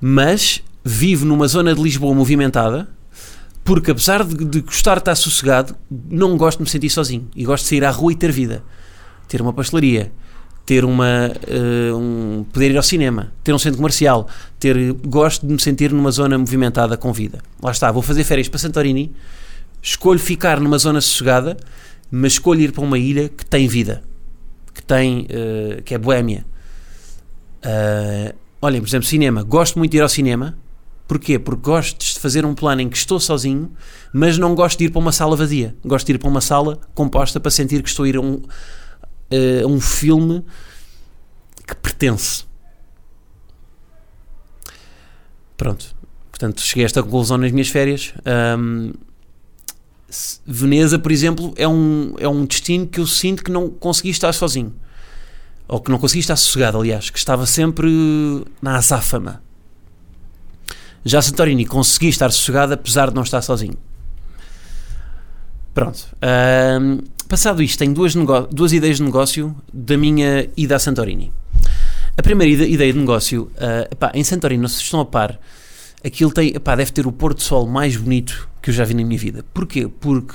Mas 0.00 0.62
vivo 0.84 1.24
numa 1.24 1.46
zona 1.46 1.74
de 1.74 1.80
Lisboa 1.80 2.14
movimentada, 2.14 2.88
porque 3.62 3.90
apesar 3.90 4.24
de, 4.24 4.44
de 4.44 4.60
gostar 4.60 4.94
de 4.94 5.00
estar 5.02 5.14
sossegado, 5.14 5.76
não 6.08 6.36
gosto 6.36 6.58
de 6.58 6.64
me 6.64 6.70
sentir 6.70 6.90
sozinho 6.90 7.28
e 7.36 7.44
gosto 7.44 7.64
de 7.64 7.68
sair 7.68 7.84
à 7.84 7.90
rua 7.90 8.12
e 8.12 8.16
ter 8.16 8.32
vida, 8.32 8.64
ter 9.28 9.40
uma 9.40 9.52
pastelaria, 9.52 10.12
ter 10.70 10.84
uma 10.84 11.32
uh, 11.32 11.96
um, 11.96 12.44
poder 12.52 12.70
ir 12.70 12.76
ao 12.76 12.82
cinema, 12.84 13.32
ter 13.42 13.52
um 13.52 13.58
centro 13.58 13.78
comercial, 13.78 14.28
ter 14.56 14.92
gosto 15.04 15.44
de 15.44 15.52
me 15.52 15.60
sentir 15.60 15.90
numa 15.90 16.12
zona 16.12 16.38
movimentada 16.38 16.96
com 16.96 17.12
vida. 17.12 17.40
Lá 17.60 17.72
está, 17.72 17.90
vou 17.90 18.02
fazer 18.02 18.22
férias 18.22 18.48
para 18.48 18.60
Santorini 18.60 19.12
escolho 19.82 20.20
ficar 20.20 20.60
numa 20.60 20.78
zona 20.78 21.00
sossegada, 21.00 21.56
mas 22.08 22.34
escolho 22.34 22.60
ir 22.60 22.70
para 22.70 22.84
uma 22.84 22.96
ilha 23.00 23.28
que 23.28 23.44
tem 23.44 23.66
vida, 23.66 24.04
que 24.72 24.80
tem, 24.80 25.22
uh, 25.22 25.82
que 25.82 25.92
é 25.92 25.98
boémia. 25.98 26.46
Uh, 27.64 28.32
olhem, 28.62 28.80
por 28.80 28.86
exemplo, 28.86 29.08
cinema. 29.08 29.42
Gosto 29.42 29.76
muito 29.76 29.90
de 29.90 29.96
ir 29.96 30.02
ao 30.02 30.08
cinema. 30.08 30.56
Porquê? 31.08 31.36
Porque 31.36 31.62
gosto 31.62 31.98
de 31.98 32.20
fazer 32.20 32.46
um 32.46 32.54
plano 32.54 32.82
em 32.82 32.88
que 32.88 32.96
estou 32.96 33.18
sozinho, 33.18 33.72
mas 34.12 34.38
não 34.38 34.54
gosto 34.54 34.78
de 34.78 34.84
ir 34.84 34.90
para 34.90 35.00
uma 35.00 35.10
sala 35.10 35.34
vazia. 35.34 35.74
Gosto 35.84 36.06
de 36.06 36.12
ir 36.12 36.18
para 36.18 36.28
uma 36.28 36.40
sala 36.40 36.78
composta 36.94 37.40
para 37.40 37.50
sentir 37.50 37.82
que 37.82 37.88
estou 37.88 38.04
a 38.04 38.08
ir 38.08 38.14
a 38.14 38.20
um, 38.20 38.40
uh, 39.30 39.66
um 39.66 39.80
filme 39.80 40.44
que 41.66 41.74
pertence. 41.74 42.44
Pronto. 45.56 45.94
Portanto, 46.30 46.62
cheguei 46.62 46.84
a 46.84 46.86
esta 46.86 47.02
conclusão 47.02 47.36
nas 47.36 47.52
minhas 47.52 47.68
férias. 47.68 48.14
Um, 48.58 48.92
Veneza, 50.44 50.98
por 50.98 51.12
exemplo, 51.12 51.52
é 51.56 51.68
um, 51.68 52.14
é 52.18 52.26
um 52.26 52.44
destino 52.44 52.86
que 52.86 52.98
eu 52.98 53.06
sinto 53.06 53.44
que 53.44 53.50
não 53.50 53.68
consegui 53.68 54.10
estar 54.10 54.32
sozinho. 54.32 54.74
Ou 55.68 55.80
que 55.80 55.90
não 55.90 55.98
consegui 55.98 56.20
estar 56.20 56.34
sossegado, 56.34 56.78
aliás, 56.78 57.10
que 57.10 57.18
estava 57.18 57.46
sempre 57.46 57.88
na 58.60 58.76
azáfama. 58.76 59.42
Já 61.04 61.22
Santorini 61.22 61.64
consegui 61.64 62.08
estar 62.08 62.30
sossegado 62.32 62.74
apesar 62.74 63.10
de 63.10 63.14
não 63.14 63.22
estar 63.22 63.40
sozinho. 63.42 63.76
Pronto. 65.74 66.08
Ahm, 66.20 66.98
passado 67.28 67.62
isto, 67.62 67.78
tenho 67.78 67.94
duas, 67.94 68.14
duas 68.50 68.72
ideias 68.72 68.96
de 68.96 69.02
negócio 69.04 69.54
da 69.72 69.96
minha 69.96 70.48
ida 70.56 70.76
a 70.76 70.78
Santorini. 70.78 71.32
A 72.16 72.22
primeira 72.22 72.52
ide- 72.52 72.72
ideia 72.72 72.92
de 72.92 72.98
negócio, 72.98 73.50
ah, 73.56 73.88
epá, 73.90 74.10
em 74.14 74.24
Santorini, 74.24 74.60
não 74.60 74.68
se 74.68 74.82
estão 74.82 75.00
a 75.00 75.04
par, 75.06 75.38
aquilo 76.04 76.30
tem, 76.32 76.48
epá, 76.48 76.74
deve 76.74 76.92
ter 76.92 77.06
o 77.06 77.12
pôr 77.12 77.34
do 77.34 77.40
sol 77.42 77.66
mais 77.66 77.96
bonito 77.96 78.48
que 78.60 78.70
eu 78.70 78.74
já 78.74 78.84
vi 78.84 78.94
na 78.94 79.04
minha 79.04 79.18
vida. 79.18 79.44
Porquê? 79.54 79.88
Porque 79.88 80.34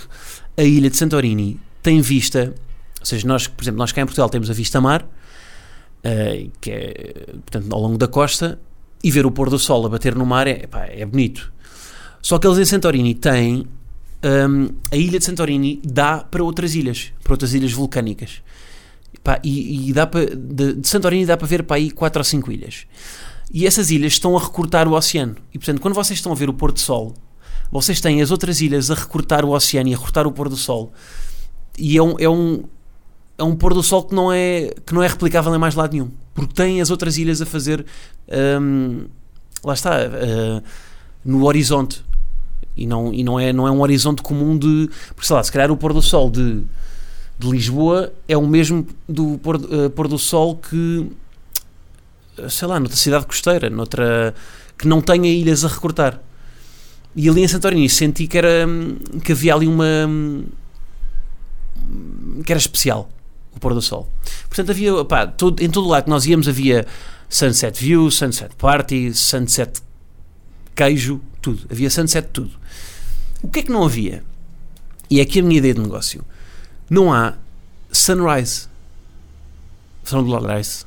a 0.57 0.63
ilha 0.63 0.89
de 0.89 0.97
Santorini 0.97 1.59
tem 1.83 2.01
vista, 2.01 2.53
ou 2.99 3.05
seja, 3.05 3.27
nós, 3.27 3.45
por 3.47 3.63
exemplo, 3.63 3.77
nós 3.77 3.91
cá 3.91 4.01
em 4.01 4.05
Portugal 4.05 4.29
temos 4.29 4.49
a 4.49 4.53
vista 4.53 4.79
mar, 4.79 5.05
ah, 6.03 6.49
que 6.61 6.71
é, 6.71 7.25
portanto, 7.45 7.71
ao 7.73 7.81
longo 7.81 7.97
da 7.97 8.07
costa, 8.07 8.57
e 9.03 9.11
ver 9.11 9.25
o 9.25 9.31
pôr 9.31 9.49
do 9.49 9.59
sol 9.59 9.85
a 9.85 9.89
bater 9.89 10.15
no 10.15 10.25
mar 10.25 10.47
é, 10.47 10.63
epá, 10.63 10.85
é 10.85 11.05
bonito. 11.05 11.51
Só 12.21 12.39
que 12.39 12.47
eles 12.47 12.57
em 12.57 12.65
Santorini 12.65 13.13
têm 13.13 13.67
hum, 14.25 14.69
a 14.91 14.95
ilha 14.95 15.19
de 15.19 15.25
Santorini 15.25 15.81
dá 15.83 16.17
para 16.19 16.43
outras 16.43 16.75
ilhas, 16.75 17.13
para 17.23 17.33
outras 17.33 17.53
ilhas 17.53 17.71
vulcânicas. 17.71 18.41
Pá, 19.23 19.39
e, 19.43 19.89
e 19.89 19.93
dá 19.93 20.05
para, 20.05 20.35
de, 20.35 20.73
de 20.73 20.87
Santorini 20.87 21.25
dá 21.25 21.37
para 21.37 21.47
ver 21.47 21.63
para 21.63 21.77
aí 21.77 21.89
4 21.91 22.19
ou 22.19 22.23
5 22.23 22.51
ilhas. 22.51 22.85
E 23.53 23.65
essas 23.65 23.91
ilhas 23.91 24.13
estão 24.13 24.37
a 24.37 24.39
recortar 24.39 24.87
o 24.87 24.93
oceano. 24.93 25.35
E 25.53 25.57
portanto, 25.57 25.81
quando 25.81 25.93
vocês 25.93 26.17
estão 26.17 26.31
a 26.31 26.35
ver 26.35 26.49
o 26.49 26.53
pôr 26.53 26.71
do 26.71 26.79
sol, 26.79 27.13
vocês 27.71 28.01
têm 28.01 28.21
as 28.21 28.31
outras 28.31 28.61
ilhas 28.61 28.91
a 28.91 28.95
recortar 28.95 29.45
o 29.45 29.51
oceano 29.51 29.89
e 29.89 29.93
a 29.93 29.97
recortar 29.97 30.27
o 30.27 30.31
pôr 30.31 30.49
do 30.49 30.57
sol. 30.57 30.91
E 31.77 31.97
é 31.97 32.03
um, 32.03 32.15
é 32.19 32.29
um, 32.29 32.63
é 33.37 33.43
um 33.43 33.55
pôr 33.55 33.73
do 33.73 33.83
sol 33.83 34.03
que 34.03 34.15
não 34.15 34.31
é, 34.31 34.71
que 34.85 34.93
não 34.93 35.01
é 35.01 35.07
replicável 35.07 35.53
em 35.53 35.57
mais 35.57 35.75
lado 35.75 35.93
nenhum. 35.93 36.11
Porque 36.33 36.53
tem 36.53 36.81
as 36.81 36.89
outras 36.89 37.17
ilhas 37.17 37.41
a 37.41 37.45
fazer. 37.45 37.85
hum, 38.61 39.05
lá 39.63 39.73
está. 39.73 39.91
uh, 40.05 40.63
no 41.25 41.45
horizonte. 41.45 42.05
E, 42.77 42.85
não, 42.85 43.13
e 43.13 43.23
não, 43.23 43.39
é, 43.39 43.53
não 43.53 43.67
é 43.67 43.71
um 43.71 43.81
horizonte 43.81 44.21
comum 44.21 44.57
de. 44.57 44.89
Porque 45.09 45.25
sei 45.25 45.35
lá, 45.35 45.43
se 45.43 45.51
calhar 45.51 45.71
o 45.71 45.77
pôr 45.77 45.93
do 45.93 46.01
sol 46.01 46.29
de, 46.29 46.61
de 47.39 47.49
Lisboa 47.49 48.11
é 48.27 48.35
o 48.37 48.45
mesmo 48.45 48.85
do 49.07 49.37
pôr, 49.37 49.55
eh, 49.55 49.89
pôr 49.89 50.07
do 50.07 50.17
sol 50.17 50.57
que. 50.57 51.09
eh, 52.37 52.49
sei 52.49 52.67
lá, 52.67 52.79
noutra 52.79 52.97
cidade 52.97 53.25
costeira, 53.25 53.69
noutra. 53.69 54.35
que 54.77 54.87
não 54.87 55.01
tenha 55.01 55.29
ilhas 55.29 55.63
a 55.63 55.69
recortar. 55.69 56.21
E 57.15 57.29
ali 57.29 57.43
em 57.43 57.47
Santorini 57.47 57.89
senti 57.89 58.27
que 58.27 58.37
era. 58.37 58.67
hum, 58.67 58.97
que 59.23 59.31
havia 59.31 59.55
ali 59.55 59.67
uma. 59.67 59.85
hum, 60.07 60.43
que 62.45 62.51
era 62.51 62.59
especial 62.59 63.09
o 63.55 63.59
pôr 63.59 63.73
do 63.73 63.81
sol. 63.81 64.09
Portanto, 64.49 64.71
havia. 64.71 65.05
Pá, 65.05 65.25
todo, 65.25 65.63
em 65.63 65.69
todo 65.69 65.87
lado 65.87 66.03
que 66.03 66.09
nós 66.09 66.25
íamos 66.25 66.49
havia 66.49 66.85
Sunset 67.29 67.81
View, 67.81 68.11
Sunset 68.11 68.53
Party, 68.57 69.13
Sunset 69.13 69.81
queijo, 70.75 71.21
tudo. 71.41 71.65
Havia 71.71 71.89
sunset 71.89 72.27
tudo. 72.31 72.51
O 73.41 73.47
que 73.47 73.59
é 73.59 73.63
que 73.63 73.71
não 73.71 73.83
havia? 73.83 74.23
E 75.09 75.19
é 75.19 75.23
aqui 75.23 75.39
a 75.39 75.43
minha 75.43 75.57
ideia 75.57 75.73
de 75.73 75.81
negócio. 75.81 76.23
Não 76.89 77.13
há 77.13 77.33
sunrise. 77.91 78.67
Sunrise. 80.03 80.85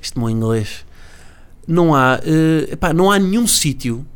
Isto 0.00 0.18
não 0.18 0.28
é 0.28 0.32
inglês. 0.32 0.84
Não 1.66 1.94
há, 1.94 2.20
eh, 2.22 2.72
epá, 2.72 2.92
não 2.92 3.10
há 3.10 3.18
nenhum 3.18 3.46
sítio 3.46 4.06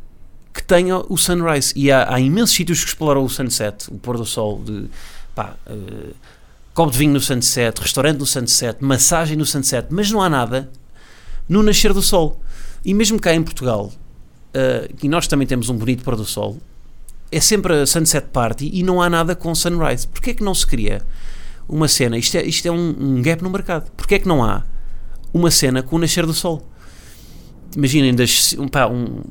que 0.53 0.63
tenha 0.63 0.97
o 0.97 1.17
sunrise. 1.17 1.73
E 1.75 1.91
há, 1.91 2.13
há 2.13 2.19
imensos 2.19 2.55
sítios 2.55 2.83
que 2.83 2.89
exploram 2.89 3.23
o 3.23 3.29
sunset, 3.29 3.89
o 3.89 3.97
pôr 3.97 4.17
do 4.17 4.25
sol, 4.25 4.61
de 4.63 4.89
eh, 5.37 6.11
copo 6.73 6.91
de 6.91 6.97
vinho 6.97 7.13
no 7.13 7.21
sunset, 7.21 7.79
restaurante 7.79 8.19
no 8.19 8.25
sunset, 8.25 8.83
massagem 8.83 9.37
no 9.37 9.45
sunset, 9.45 9.87
mas 9.89 10.11
não 10.11 10.21
há 10.21 10.29
nada 10.29 10.69
no 11.47 11.63
nascer 11.63 11.93
do 11.93 12.01
sol. 12.01 12.41
E 12.83 12.93
mesmo 12.93 13.19
cá 13.19 13.33
em 13.33 13.41
Portugal, 13.41 13.91
Uh, 14.55 14.95
e 15.03 15.09
nós 15.09 15.27
também 15.27 15.45
temos 15.45 15.67
um 15.67 15.75
bonito 15.75 16.01
pôr 16.01 16.15
do 16.15 16.23
sol, 16.23 16.57
é 17.29 17.41
sempre 17.41 17.81
a 17.81 17.85
Sunset 17.85 18.27
Party 18.31 18.69
e 18.73 18.83
não 18.83 19.01
há 19.01 19.09
nada 19.09 19.35
com 19.35 19.53
Sunrise. 19.53 20.07
Porquê 20.07 20.29
é 20.29 20.33
que 20.33 20.41
não 20.41 20.55
se 20.55 20.65
cria 20.65 21.05
uma 21.67 21.89
cena? 21.89 22.17
Isto 22.17 22.37
é, 22.37 22.45
isto 22.45 22.65
é 22.65 22.71
um, 22.71 22.95
um 22.97 23.21
gap 23.21 23.43
no 23.43 23.49
mercado. 23.49 23.91
Porquê 23.91 24.15
é 24.15 24.19
que 24.19 24.27
não 24.27 24.41
há 24.41 24.63
uma 25.33 25.51
cena 25.51 25.83
com 25.83 25.97
o 25.97 25.99
nascer 25.99 26.25
do 26.25 26.33
sol? 26.33 26.65
Imaginem, 27.75 28.15
das, 28.15 28.55
um, 28.57 28.69
pá, 28.69 28.87
um, 28.87 29.23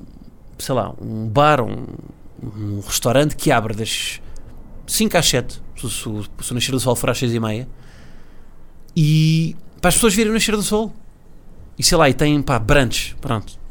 sei 0.58 0.74
lá, 0.74 0.94
um 1.00 1.26
bar, 1.26 1.62
um, 1.62 1.86
um 2.42 2.80
restaurante 2.80 3.34
que 3.34 3.50
abre 3.50 3.72
das 3.72 4.20
5 4.86 5.16
às 5.16 5.26
7, 5.26 5.62
se, 5.80 5.88
se, 5.88 6.02
se 6.42 6.50
o 6.50 6.54
nascer 6.54 6.72
do 6.72 6.80
sol 6.80 6.94
for 6.94 7.08
às 7.08 7.16
6 7.16 7.32
e 7.32 7.40
meia, 7.40 7.66
e 8.94 9.56
para 9.80 9.88
as 9.88 9.94
pessoas 9.94 10.14
verem 10.14 10.30
o 10.30 10.34
nascer 10.34 10.54
do 10.54 10.62
sol. 10.62 10.92
E 11.78 11.82
sei 11.82 11.96
lá, 11.96 12.10
e 12.10 12.12
tem 12.12 12.42
pá, 12.42 12.58
brunch, 12.58 13.16
pronto 13.22 13.63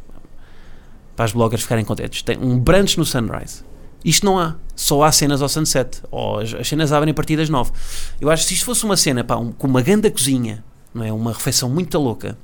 para 1.16 1.26
as 1.26 1.32
bloggers 1.32 1.64
ficarem 1.64 1.86
contentes. 1.86 2.22
Tem 2.22 2.38
um 2.38 2.60
brunch 2.60 2.98
no 2.98 3.06
sunrise. 3.06 3.64
Isto 4.04 4.26
não 4.26 4.38
há. 4.38 4.56
Só 4.76 5.04
há 5.04 5.12
cenas 5.12 5.42
ao 5.42 5.50
sunset. 5.50 6.02
Ou 6.12 6.40
as, 6.40 6.54
as 6.54 6.68
cenas 6.68 6.92
abrem 6.92 7.12
a 7.12 7.14
partir 7.14 7.38
das 7.38 7.50
9. 7.50 7.72
Eu 8.20 8.30
acho 8.30 8.44
que 8.44 8.50
se 8.50 8.54
isto 8.56 8.66
fosse 8.66 8.84
uma 8.84 8.98
cena 8.98 9.24
pá, 9.24 9.36
um, 9.38 9.52
com 9.52 9.68
uma 9.68 9.82
grande 9.82 10.10
cozinha, 10.10 10.64
não 10.94 11.04
é? 11.04 11.12
Uma 11.12 11.32
refeição 11.32 11.70
muito 11.70 11.98
louca, 11.98 12.38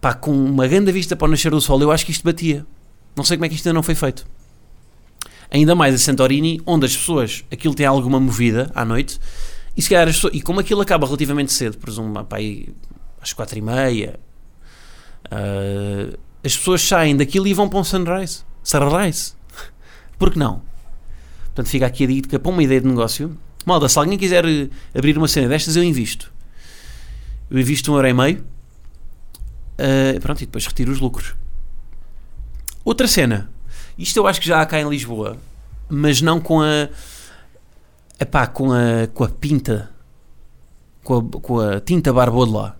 pá, 0.00 0.12
com 0.14 0.32
uma 0.32 0.66
grande 0.66 0.92
vista 0.92 1.16
para 1.16 1.26
o 1.26 1.30
nascer 1.30 1.50
do 1.50 1.60
sol, 1.60 1.80
eu 1.80 1.90
acho 1.90 2.04
que 2.04 2.12
isto 2.12 2.24
batia. 2.24 2.66
Não 3.16 3.24
sei 3.24 3.36
como 3.36 3.46
é 3.46 3.48
que 3.48 3.54
isto 3.54 3.66
ainda 3.66 3.74
não 3.74 3.82
foi 3.82 3.94
feito. 3.94 4.26
Ainda 5.50 5.74
mais 5.74 5.94
a 5.94 5.98
Santorini, 5.98 6.60
onde 6.66 6.86
as 6.86 6.96
pessoas, 6.96 7.44
aquilo 7.52 7.74
tem 7.74 7.84
alguma 7.84 8.18
movida 8.18 8.70
à 8.74 8.84
noite, 8.84 9.20
e 9.76 9.82
se 9.82 9.88
calhar 9.88 10.08
as 10.08 10.16
pessoas, 10.16 10.34
e 10.34 10.40
como 10.40 10.60
aquilo 10.60 10.80
acaba 10.80 11.06
relativamente 11.06 11.52
cedo, 11.52 11.78
presumo, 11.78 12.24
pá, 12.24 12.36
aí, 12.36 12.74
às 13.20 13.32
4 13.32 13.58
e 13.58 13.62
meia, 13.62 14.20
uh, 15.26 16.18
as 16.44 16.56
pessoas 16.56 16.82
saem 16.82 17.16
daquilo 17.16 17.46
e 17.46 17.54
vão 17.54 17.68
para 17.68 17.78
um 17.78 17.84
sunrise. 17.84 18.44
Sunrise. 18.62 19.34
Por 20.18 20.32
que 20.32 20.38
não? 20.38 20.62
Portanto, 21.46 21.68
fica 21.68 21.86
aqui 21.86 22.04
a 22.04 22.06
dica 22.06 22.38
para 22.38 22.50
uma 22.50 22.62
ideia 22.62 22.80
de 22.80 22.86
negócio. 22.86 23.36
Malda, 23.64 23.88
se 23.88 23.98
alguém 23.98 24.18
quiser 24.18 24.44
eh, 24.44 24.68
abrir 24.94 25.16
uma 25.16 25.28
cena 25.28 25.48
destas, 25.48 25.76
eu 25.76 25.84
invisto. 25.84 26.32
Eu 27.50 27.58
invisto 27.58 27.92
um 27.92 27.94
euro 27.94 28.08
e 28.08 28.12
meio. 28.12 28.44
Uh, 29.74 30.20
pronto, 30.20 30.42
e 30.42 30.46
depois 30.46 30.66
retiro 30.66 30.90
os 30.90 31.00
lucros. 31.00 31.34
Outra 32.84 33.06
cena. 33.06 33.50
Isto 33.96 34.16
eu 34.18 34.26
acho 34.26 34.40
que 34.40 34.46
já 34.46 34.60
há 34.60 34.66
cá 34.66 34.80
em 34.80 34.88
Lisboa. 34.88 35.36
Mas 35.88 36.20
não 36.20 36.40
com 36.40 36.60
a... 36.60 36.88
Epá, 38.18 38.46
com 38.46 38.72
a, 38.72 39.06
com 39.12 39.24
a 39.24 39.28
pinta. 39.28 39.90
Com 41.04 41.18
a, 41.18 41.40
com 41.40 41.60
a 41.60 41.80
tinta 41.80 42.12
barbô 42.12 42.46
de 42.46 42.52
lá. 42.52 42.76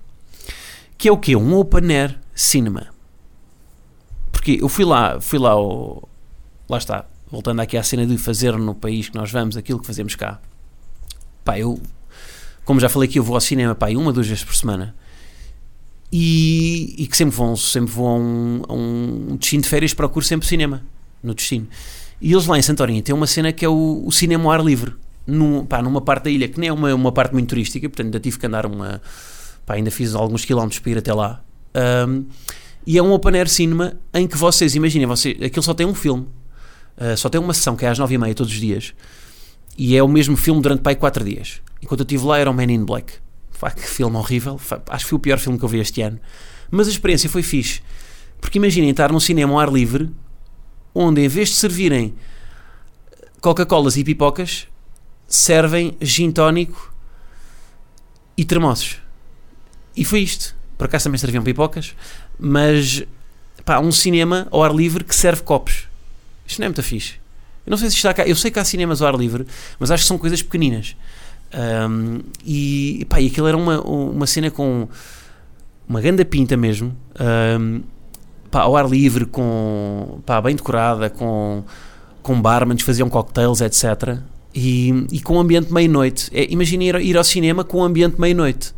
Que 0.97 1.09
é 1.09 1.13
o 1.13 1.19
quê? 1.19 1.37
Um 1.37 1.55
open 1.55 1.95
air 1.95 2.19
cinema. 2.35 2.92
Porque 4.43 4.59
eu 4.61 4.69
fui 4.69 4.85
lá, 4.85 5.21
fui 5.21 5.39
lá 5.39 5.51
ao, 5.51 6.09
lá 6.69 6.77
está, 6.77 7.05
voltando 7.31 7.61
aqui 7.61 7.77
à 7.77 7.83
cena 7.85 8.05
de 8.05 8.19
fazer 8.19 8.59
no 8.59 8.75
país 8.75 9.09
que 9.09 9.15
nós 9.15 9.31
vamos 9.31 9.57
aquilo 9.57 9.79
que 9.79 9.87
fazemos 9.87 10.17
cá. 10.17 10.41
Pá, 11.45 11.61
eu, 11.61 11.81
como 12.65 12.81
já 12.81 12.89
falei 12.89 13.09
aqui, 13.09 13.21
eu 13.21 13.23
vou 13.23 13.37
ao 13.37 13.41
cinema, 13.41 13.73
pá, 13.73 13.91
uma, 13.91 14.13
duas 14.13 14.27
vezes 14.27 14.43
por 14.43 14.57
semana. 14.57 14.97
E, 16.11 16.93
e 16.99 17.07
que 17.07 17.17
sempre 17.17 17.37
vão, 17.37 17.55
sempre 17.55 17.93
vou 17.93 18.09
a 18.09 18.15
um, 18.17 18.63
a 18.69 18.73
um 18.73 19.37
destino 19.37 19.63
de 19.63 19.69
férias, 19.69 19.95
procuro 19.95 20.27
sempre 20.27 20.49
cinema 20.49 20.83
no 21.23 21.35
destino. 21.35 21.69
E 22.21 22.33
eles 22.33 22.45
lá 22.47 22.59
em 22.59 22.63
Santorini 22.63 23.01
têm 23.01 23.15
uma 23.15 23.29
cena 23.29 23.53
que 23.53 23.65
é 23.65 23.69
o, 23.69 24.03
o 24.05 24.11
cinema 24.11 24.43
ao 24.47 24.51
ar 24.51 24.65
livre, 24.65 24.93
num, 25.25 25.65
pá, 25.65 25.81
numa 25.81 26.01
parte 26.01 26.25
da 26.25 26.31
ilha, 26.31 26.49
que 26.49 26.59
nem 26.59 26.69
é 26.69 26.73
uma, 26.73 26.93
uma 26.93 27.13
parte 27.13 27.33
muito 27.33 27.49
turística, 27.49 27.89
portanto 27.89 28.07
ainda 28.07 28.19
tive 28.19 28.41
que 28.41 28.47
andar 28.47 28.67
uma, 28.67 29.01
pá, 29.65 29.75
ainda 29.75 29.93
fiz 29.93 30.17
alguns 30.17 30.45
quilómetros 30.45 30.81
para 30.81 30.91
ir 30.91 30.99
até 30.99 31.15
lá. 31.15 31.45
Um, 32.09 32.27
e 32.87 32.99
é 32.99 33.03
um 33.03 33.13
open 33.13 33.37
air 33.37 33.49
cinema 33.49 33.95
em 34.13 34.27
que 34.27 34.37
vocês, 34.37 34.75
imaginem, 34.75 35.07
você, 35.07 35.37
aquilo 35.43 35.63
só 35.63 35.75
tem 35.75 35.87
um 35.87 35.95
filme, 35.95 36.27
uh, 36.97 37.17
só 37.17 37.29
tem 37.29 37.41
uma 37.41 37.55
sessão 37.55 37.77
que 37.77 37.85
é 37.85 37.89
às 37.89 37.99
nove 37.99 38.15
e 38.15 38.19
meia 38.19 38.35
todos 38.35 38.53
os 38.53 38.59
dias, 38.59 38.95
e 39.77 39.97
é 39.97 40.03
o 40.03 40.09
mesmo 40.09 40.37
filme 40.37 40.61
durante 40.61 40.83
pai 40.83 40.97
quatro 40.97 41.25
dias. 41.25 41.61
Enquanto 41.81 42.01
eu 42.01 42.05
estive 42.05 42.25
lá 42.25 42.39
era 42.39 42.51
o 42.51 42.55
Man 42.55 42.65
in 42.65 42.85
Black. 42.85 43.15
Pá, 43.59 43.71
que 43.71 43.87
filme 43.87 44.17
horrível, 44.17 44.61
acho 44.89 45.05
que 45.05 45.11
foi 45.11 45.17
o 45.17 45.21
pior 45.21 45.39
filme 45.39 45.57
que 45.57 45.65
eu 45.65 45.69
vi 45.69 45.79
este 45.79 46.03
ano. 46.03 46.19
Mas 46.69 46.89
a 46.89 46.91
experiência 46.91 47.31
foi 47.31 47.45
fixe, 47.45 47.81
porque 48.41 48.59
imaginem 48.59 48.91
estar 48.91 49.13
num 49.13 49.21
cinema 49.21 49.53
ao 49.53 49.61
ar 49.61 49.73
livre, 49.73 50.11
onde 50.93 51.21
em 51.21 51.29
vez 51.29 51.51
de 51.51 51.55
servirem 51.55 52.13
Coca-Colas 53.41 53.97
e 53.97 54.03
pipocas, 54.03 54.67
servem 55.29 55.97
gin 56.01 56.33
tónico 56.33 56.93
e 58.37 58.45
termossos. 58.45 58.99
E 59.97 60.05
foi 60.05 60.21
isto. 60.21 60.57
Por 60.77 60.87
acaso 60.87 61.05
também 61.05 61.19
serviam 61.19 61.45
pipocas, 61.45 61.95
mas 62.39 63.05
pá, 63.65 63.81
um 63.81 63.93
cinema 63.93 64.47
ao 64.51 64.63
ar 64.63 64.75
livre 64.75 65.05
que 65.05 65.15
serve 65.15 65.43
copos. 65.43 65.89
Isto 66.47 66.61
não 66.61 66.67
é 66.67 66.69
muito 66.69 66.83
fixe. 66.83 67.15
Eu 67.67 67.71
não 67.71 67.77
sei 67.77 67.91
se 67.91 67.97
está 67.97 68.13
cá. 68.13 68.27
Eu 68.27 68.37
sei 68.37 68.51
que 68.51 68.59
há 68.59 68.65
cinemas 68.65 69.01
ao 69.01 69.09
ar 69.09 69.15
livre, 69.15 69.47
mas 69.79 69.91
acho 69.91 70.03
que 70.03 70.09
são 70.09 70.19
coisas 70.19 70.43
pequeninas. 70.43 70.97
Um, 71.55 72.21
e, 72.45 73.07
pá, 73.09 73.21
e 73.21 73.27
aquilo 73.27 73.47
era 73.47 73.57
uma, 73.57 73.81
uma 73.81 74.27
cena 74.27 74.51
com 74.51 74.89
uma 75.89 76.01
grande 76.01 76.25
pinta 76.25 76.57
mesmo. 76.57 76.97
Um, 77.61 77.83
pá, 78.51 78.63
ao 78.63 78.77
ar 78.77 78.89
livre, 78.89 79.27
com, 79.27 80.21
pá, 80.27 80.41
bem 80.41 80.57
decorada, 80.57 81.09
com, 81.11 81.63
com 82.23 82.41
barmans 82.41 82.83
faziam 82.83 83.09
cocktails, 83.09 83.61
etc. 83.61 84.19
E, 84.55 85.07
e 85.13 85.21
com 85.21 85.39
ambiente 85.39 85.73
meia-noite. 85.73 86.31
É, 86.33 86.51
Imagina 86.51 86.85
ir, 86.85 86.97
ir 86.97 87.17
ao 87.17 87.25
cinema 87.25 87.65
com 87.65 87.83
ambiente 87.83 88.21
meia-noite. 88.21 88.75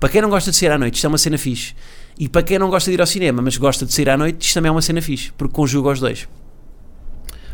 Para 0.00 0.08
quem 0.08 0.22
não 0.22 0.30
gosta 0.30 0.50
de 0.50 0.56
sair 0.56 0.70
à 0.70 0.78
noite, 0.78 0.94
isto 0.94 1.06
é 1.06 1.08
uma 1.08 1.18
cena 1.18 1.38
fixe. 1.38 1.74
E 2.18 2.28
para 2.28 2.42
quem 2.42 2.58
não 2.58 2.70
gosta 2.70 2.90
de 2.90 2.94
ir 2.94 3.00
ao 3.00 3.06
cinema, 3.06 3.42
mas 3.42 3.56
gosta 3.56 3.84
de 3.84 3.92
sair 3.92 4.08
à 4.08 4.16
noite, 4.16 4.44
isto 4.44 4.54
também 4.54 4.68
é 4.68 4.72
uma 4.72 4.82
cena 4.82 5.02
fixe, 5.02 5.32
porque 5.32 5.52
conjuga 5.52 5.90
os 5.90 6.00
dois. 6.00 6.28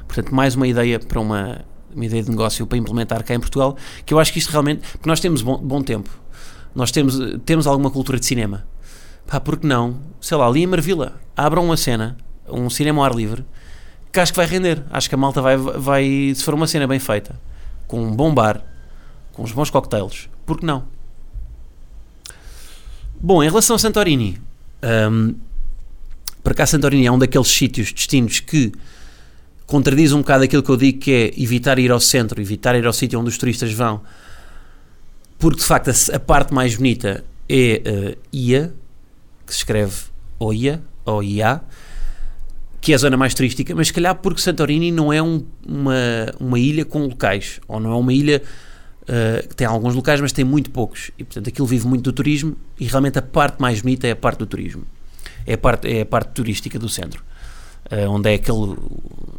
Portanto, 0.07 0.35
mais 0.35 0.55
uma 0.55 0.67
ideia 0.67 0.99
para 0.99 1.21
uma, 1.21 1.64
uma 1.95 2.05
ideia 2.05 2.23
de 2.23 2.31
negócio 2.31 2.67
para 2.67 2.76
implementar 2.76 3.25
cá 3.25 3.35
em 3.35 3.40
Portugal, 3.40 3.76
que 4.05 4.12
eu 4.12 4.19
acho 4.19 4.33
que 4.33 4.38
isto 4.38 4.50
realmente, 4.50 4.87
porque 4.93 5.09
nós 5.09 5.21
temos 5.21 5.40
bom, 5.40 5.57
bom 5.57 5.83
tempo, 5.83 6.11
nós 6.75 6.90
temos, 6.90 7.17
temos 7.45 7.67
alguma 7.67 7.90
cultura 7.90 8.19
de 8.19 8.26
cinema. 8.26 8.67
Pá, 9.26 9.40
porque 9.40 9.67
não? 9.67 10.00
Sei 10.21 10.37
lá, 10.37 10.47
ali 10.47 10.62
em 10.62 10.67
Marvila, 10.67 11.21
abram 11.37 11.64
uma 11.64 11.76
cena, 11.76 12.17
um 12.49 12.69
cinema 12.69 13.00
ao 13.00 13.05
ar 13.05 13.14
livre, 13.14 13.45
que 14.12 14.21
acho 14.21 14.33
que 14.33 14.37
vai 14.37 14.47
render. 14.47 14.85
Acho 14.90 15.09
que 15.09 15.14
a 15.14 15.19
malta 15.19 15.40
vai, 15.40 15.57
vai 15.57 16.33
se 16.35 16.43
for 16.43 16.55
uma 16.55 16.67
cena 16.67 16.87
bem 16.87 16.99
feita, 16.99 17.40
com 17.87 18.02
um 18.02 18.14
bom 18.14 18.35
bar, 18.35 18.62
com 19.33 19.43
uns 19.43 19.52
bons 19.52 19.71
cocktails, 19.71 20.29
porque 20.45 20.67
não? 20.67 20.85
Bom, 23.21 23.43
em 23.43 23.49
relação 23.49 23.76
a 23.76 23.79
Santorini, 23.79 24.40
um, 24.83 25.35
para 26.43 26.55
cá 26.55 26.67
Santorini 26.67 27.07
é 27.07 27.13
um 27.13 27.19
daqueles 27.19 27.49
sítios, 27.49 27.93
destinos 27.93 28.41
que 28.41 28.73
contradiz 29.67 30.13
um 30.13 30.19
bocado 30.19 30.45
aquilo 30.45 30.63
que 30.63 30.71
eu 30.71 30.77
digo 30.77 30.99
que 30.99 31.13
é 31.13 31.43
evitar 31.43 31.79
ir 31.79 31.91
ao 31.91 32.01
centro, 32.01 32.41
evitar 32.41 32.75
ir 32.75 32.87
ao 32.87 32.93
sítio 32.93 33.21
onde 33.21 33.29
os 33.29 33.39
turistas 33.39 33.73
vão, 33.73 34.01
porque 35.39 35.61
de 35.61 35.67
facto 35.67 35.91
a, 35.91 36.17
a 36.17 36.21
parte 36.21 36.53
mais 36.53 36.75
bonita 36.75 37.25
é 37.49 37.83
uh, 37.87 38.19
Ia, 38.33 38.75
que 39.47 39.53
se 39.53 39.59
escreve 39.59 39.95
OIA, 40.39 40.83
ou 41.05 41.23
IA, 41.23 41.61
que 42.81 42.93
é 42.93 42.95
a 42.95 42.99
zona 42.99 43.17
mais 43.17 43.35
turística, 43.35 43.75
mas 43.75 43.89
se 43.89 43.93
calhar 43.93 44.15
porque 44.17 44.41
Santorini 44.41 44.91
não 44.91 45.13
é 45.13 45.23
um, 45.23 45.45
uma, 45.67 45.95
uma 46.39 46.59
ilha 46.59 46.85
com 46.85 47.07
locais, 47.07 47.61
ou 47.69 47.79
não 47.79 47.93
é 47.93 47.97
uma 47.97 48.13
ilha 48.13 48.43
uh, 49.11 49.55
tem 49.55 49.67
alguns 49.67 49.95
locais, 49.95 50.21
mas 50.21 50.33
tem 50.33 50.45
muito 50.45 50.71
poucos, 50.71 51.11
e 51.19 51.25
portanto 51.25 51.49
aquilo 51.49 51.67
vive 51.67 51.87
muito 51.87 52.05
do 52.05 52.12
turismo, 52.12 52.57
e 52.79 52.87
realmente 52.87 53.19
a 53.19 53.23
parte 53.23 53.61
mais 53.61 53.83
bonita 53.83 54.07
é 54.07 54.12
a 54.12 54.17
parte 54.17 54.38
do 54.38 54.47
turismo, 54.47 54.85
é 55.47 55.55
a 55.55 55.59
parte, 55.59 55.88
é 55.88 56.02
a 56.02 56.07
parte 56.07 56.31
turística 56.33 56.79
do 56.79 56.88
centro, 56.88 57.23
uh, 57.90 58.09
onde 58.11 58.31
é 58.31 58.35
aquele, 58.35 58.76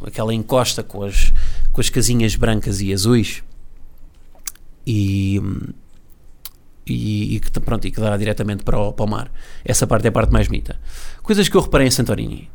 aquela 0.05 0.33
encosta 0.33 0.83
com 0.83 1.03
as, 1.03 1.33
com 1.71 1.81
as 1.81 1.89
casinhas 1.89 2.35
brancas 2.35 2.81
e 2.81 2.93
azuis, 2.93 3.43
e, 4.85 5.39
e, 6.85 7.35
e, 7.35 7.39
que, 7.39 7.59
pronto, 7.59 7.87
e 7.87 7.91
que 7.91 8.01
dá 8.01 8.17
diretamente 8.17 8.63
para 8.63 8.77
o, 8.79 8.91
para 8.91 9.05
o 9.05 9.09
mar. 9.09 9.31
Essa 9.63 9.85
parte 9.85 10.05
é 10.05 10.09
a 10.09 10.11
parte 10.11 10.33
mais 10.33 10.47
bonita. 10.47 10.79
Coisas 11.21 11.47
que 11.47 11.55
eu 11.55 11.61
reparei 11.61 11.85
em 11.85 11.91
Santorini 11.91 12.49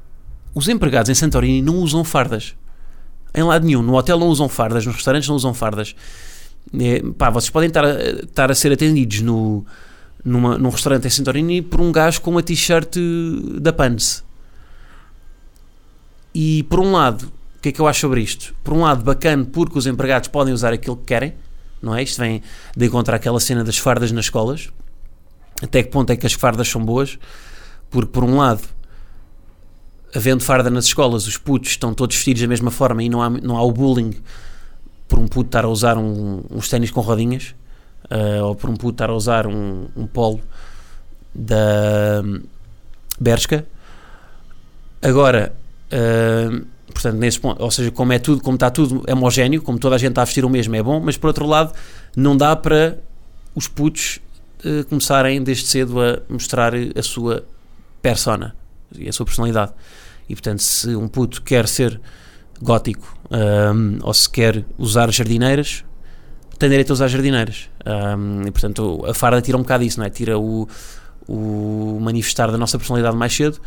os 0.56 0.68
empregados 0.68 1.10
em 1.10 1.14
Santorini 1.14 1.60
não 1.60 1.76
usam 1.76 2.02
fardas. 2.02 2.56
Em 3.34 3.42
lado 3.42 3.66
nenhum. 3.66 3.82
No 3.82 3.94
hotel 3.94 4.18
não 4.18 4.28
usam 4.28 4.48
fardas, 4.48 4.86
nos 4.86 4.94
restaurantes 4.94 5.28
não 5.28 5.36
usam 5.36 5.52
fardas. 5.52 5.94
É, 6.78 7.02
pá, 7.16 7.30
vocês 7.30 7.50
podem 7.50 7.68
estar 7.68 7.84
a, 7.84 8.00
estar 8.24 8.50
a 8.50 8.54
ser 8.54 8.72
atendidos 8.72 9.20
no, 9.20 9.64
numa, 10.24 10.58
num 10.58 10.68
restaurante 10.68 11.06
em 11.06 11.10
Santorini 11.10 11.62
por 11.62 11.80
um 11.80 11.92
gajo 11.92 12.20
com 12.20 12.30
uma 12.30 12.42
t-shirt 12.42 12.96
da 13.60 13.72
Pans. 13.72 14.24
E 16.34 16.64
por 16.64 16.80
um 16.80 16.92
lado, 16.92 17.32
o 17.56 17.60
que 17.62 17.70
é 17.70 17.72
que 17.72 17.80
eu 17.80 17.86
acho 17.86 18.00
sobre 18.00 18.20
isto? 18.20 18.54
Por 18.62 18.74
um 18.74 18.82
lado, 18.82 19.02
bacana 19.02 19.46
porque 19.50 19.78
os 19.78 19.86
empregados 19.86 20.28
podem 20.28 20.52
usar 20.52 20.72
aquilo 20.72 20.96
que 20.96 21.04
querem, 21.04 21.34
não 21.80 21.94
é? 21.94 22.02
Isto 22.02 22.20
vem 22.20 22.42
de 22.76 22.86
encontrar 22.86 23.16
aquela 23.16 23.40
cena 23.40 23.64
das 23.64 23.78
fardas 23.78 24.12
nas 24.12 24.26
escolas. 24.26 24.68
Até 25.62 25.82
que 25.82 25.90
ponto 25.90 26.10
é 26.10 26.16
que 26.16 26.26
as 26.26 26.34
fardas 26.34 26.68
são 26.68 26.84
boas? 26.84 27.18
Porque, 27.88 28.10
por 28.10 28.24
um 28.24 28.36
lado, 28.36 28.62
havendo 30.14 30.42
farda 30.42 30.68
nas 30.68 30.84
escolas, 30.86 31.26
os 31.26 31.38
putos 31.38 31.70
estão 31.70 31.94
todos 31.94 32.16
vestidos 32.16 32.42
da 32.42 32.48
mesma 32.48 32.70
forma 32.70 33.02
e 33.02 33.08
não 33.08 33.22
há, 33.22 33.30
não 33.30 33.56
há 33.56 33.62
o 33.62 33.72
bullying 33.72 34.14
por 35.08 35.18
um 35.18 35.26
puto 35.26 35.48
estar 35.48 35.64
a 35.64 35.68
usar 35.68 35.96
um, 35.96 36.42
uns 36.50 36.68
ténis 36.68 36.90
com 36.90 37.00
rodinhas 37.00 37.54
uh, 38.10 38.44
ou 38.44 38.54
por 38.54 38.70
um 38.70 38.76
puto 38.76 38.94
estar 38.94 39.10
a 39.10 39.14
usar 39.14 39.46
um, 39.46 39.88
um 39.96 40.06
polo 40.06 40.40
da 41.34 42.22
um, 42.24 42.42
Bershka. 43.18 43.66
Agora, 45.02 45.54
uh, 45.92 46.66
portanto, 46.92 47.16
nesse 47.16 47.38
ponto, 47.38 47.62
ou 47.62 47.70
seja, 47.70 47.90
como 47.90 48.12
é 48.12 48.18
tudo, 48.18 48.42
como 48.42 48.56
está 48.56 48.70
tudo 48.70 49.04
homogéneo, 49.10 49.62
como 49.62 49.78
toda 49.78 49.94
a 49.96 49.98
gente 49.98 50.10
está 50.10 50.22
a 50.22 50.24
vestir 50.24 50.44
o 50.44 50.50
mesmo, 50.50 50.74
é 50.74 50.82
bom, 50.82 51.00
mas 51.00 51.16
por 51.16 51.28
outro 51.28 51.46
lado, 51.46 51.72
não 52.16 52.36
dá 52.36 52.54
para 52.56 52.98
os 53.54 53.68
putos 53.68 54.20
uh, 54.64 54.84
começarem 54.86 55.42
desde 55.42 55.66
cedo 55.66 56.00
a 56.00 56.20
mostrar 56.28 56.72
a 56.74 57.02
sua 57.02 57.44
persona 58.02 58.54
e 58.94 59.08
a 59.08 59.12
sua 59.12 59.26
personalidade. 59.26 59.72
E 60.28 60.34
portanto, 60.34 60.60
se 60.60 60.94
um 60.96 61.06
puto 61.06 61.42
quer 61.42 61.68
ser 61.68 62.00
gótico 62.62 63.16
um, 63.30 63.98
ou 64.02 64.14
se 64.14 64.28
quer 64.28 64.64
usar 64.78 65.10
jardineiras, 65.12 65.84
tem 66.58 66.68
direito 66.68 66.90
a 66.90 66.94
usar 66.94 67.08
jardineiras. 67.08 67.68
Um, 67.84 68.42
e 68.46 68.50
portanto, 68.50 69.04
a 69.06 69.14
farda 69.14 69.40
tira 69.42 69.56
um 69.56 69.62
bocado 69.62 69.84
isso, 69.84 69.98
não 69.98 70.06
é? 70.06 70.10
Tira 70.10 70.38
o, 70.38 70.68
o 71.28 71.98
manifestar 72.00 72.50
da 72.50 72.58
nossa 72.58 72.78
personalidade 72.78 73.16
mais 73.16 73.34
cedo 73.34 73.60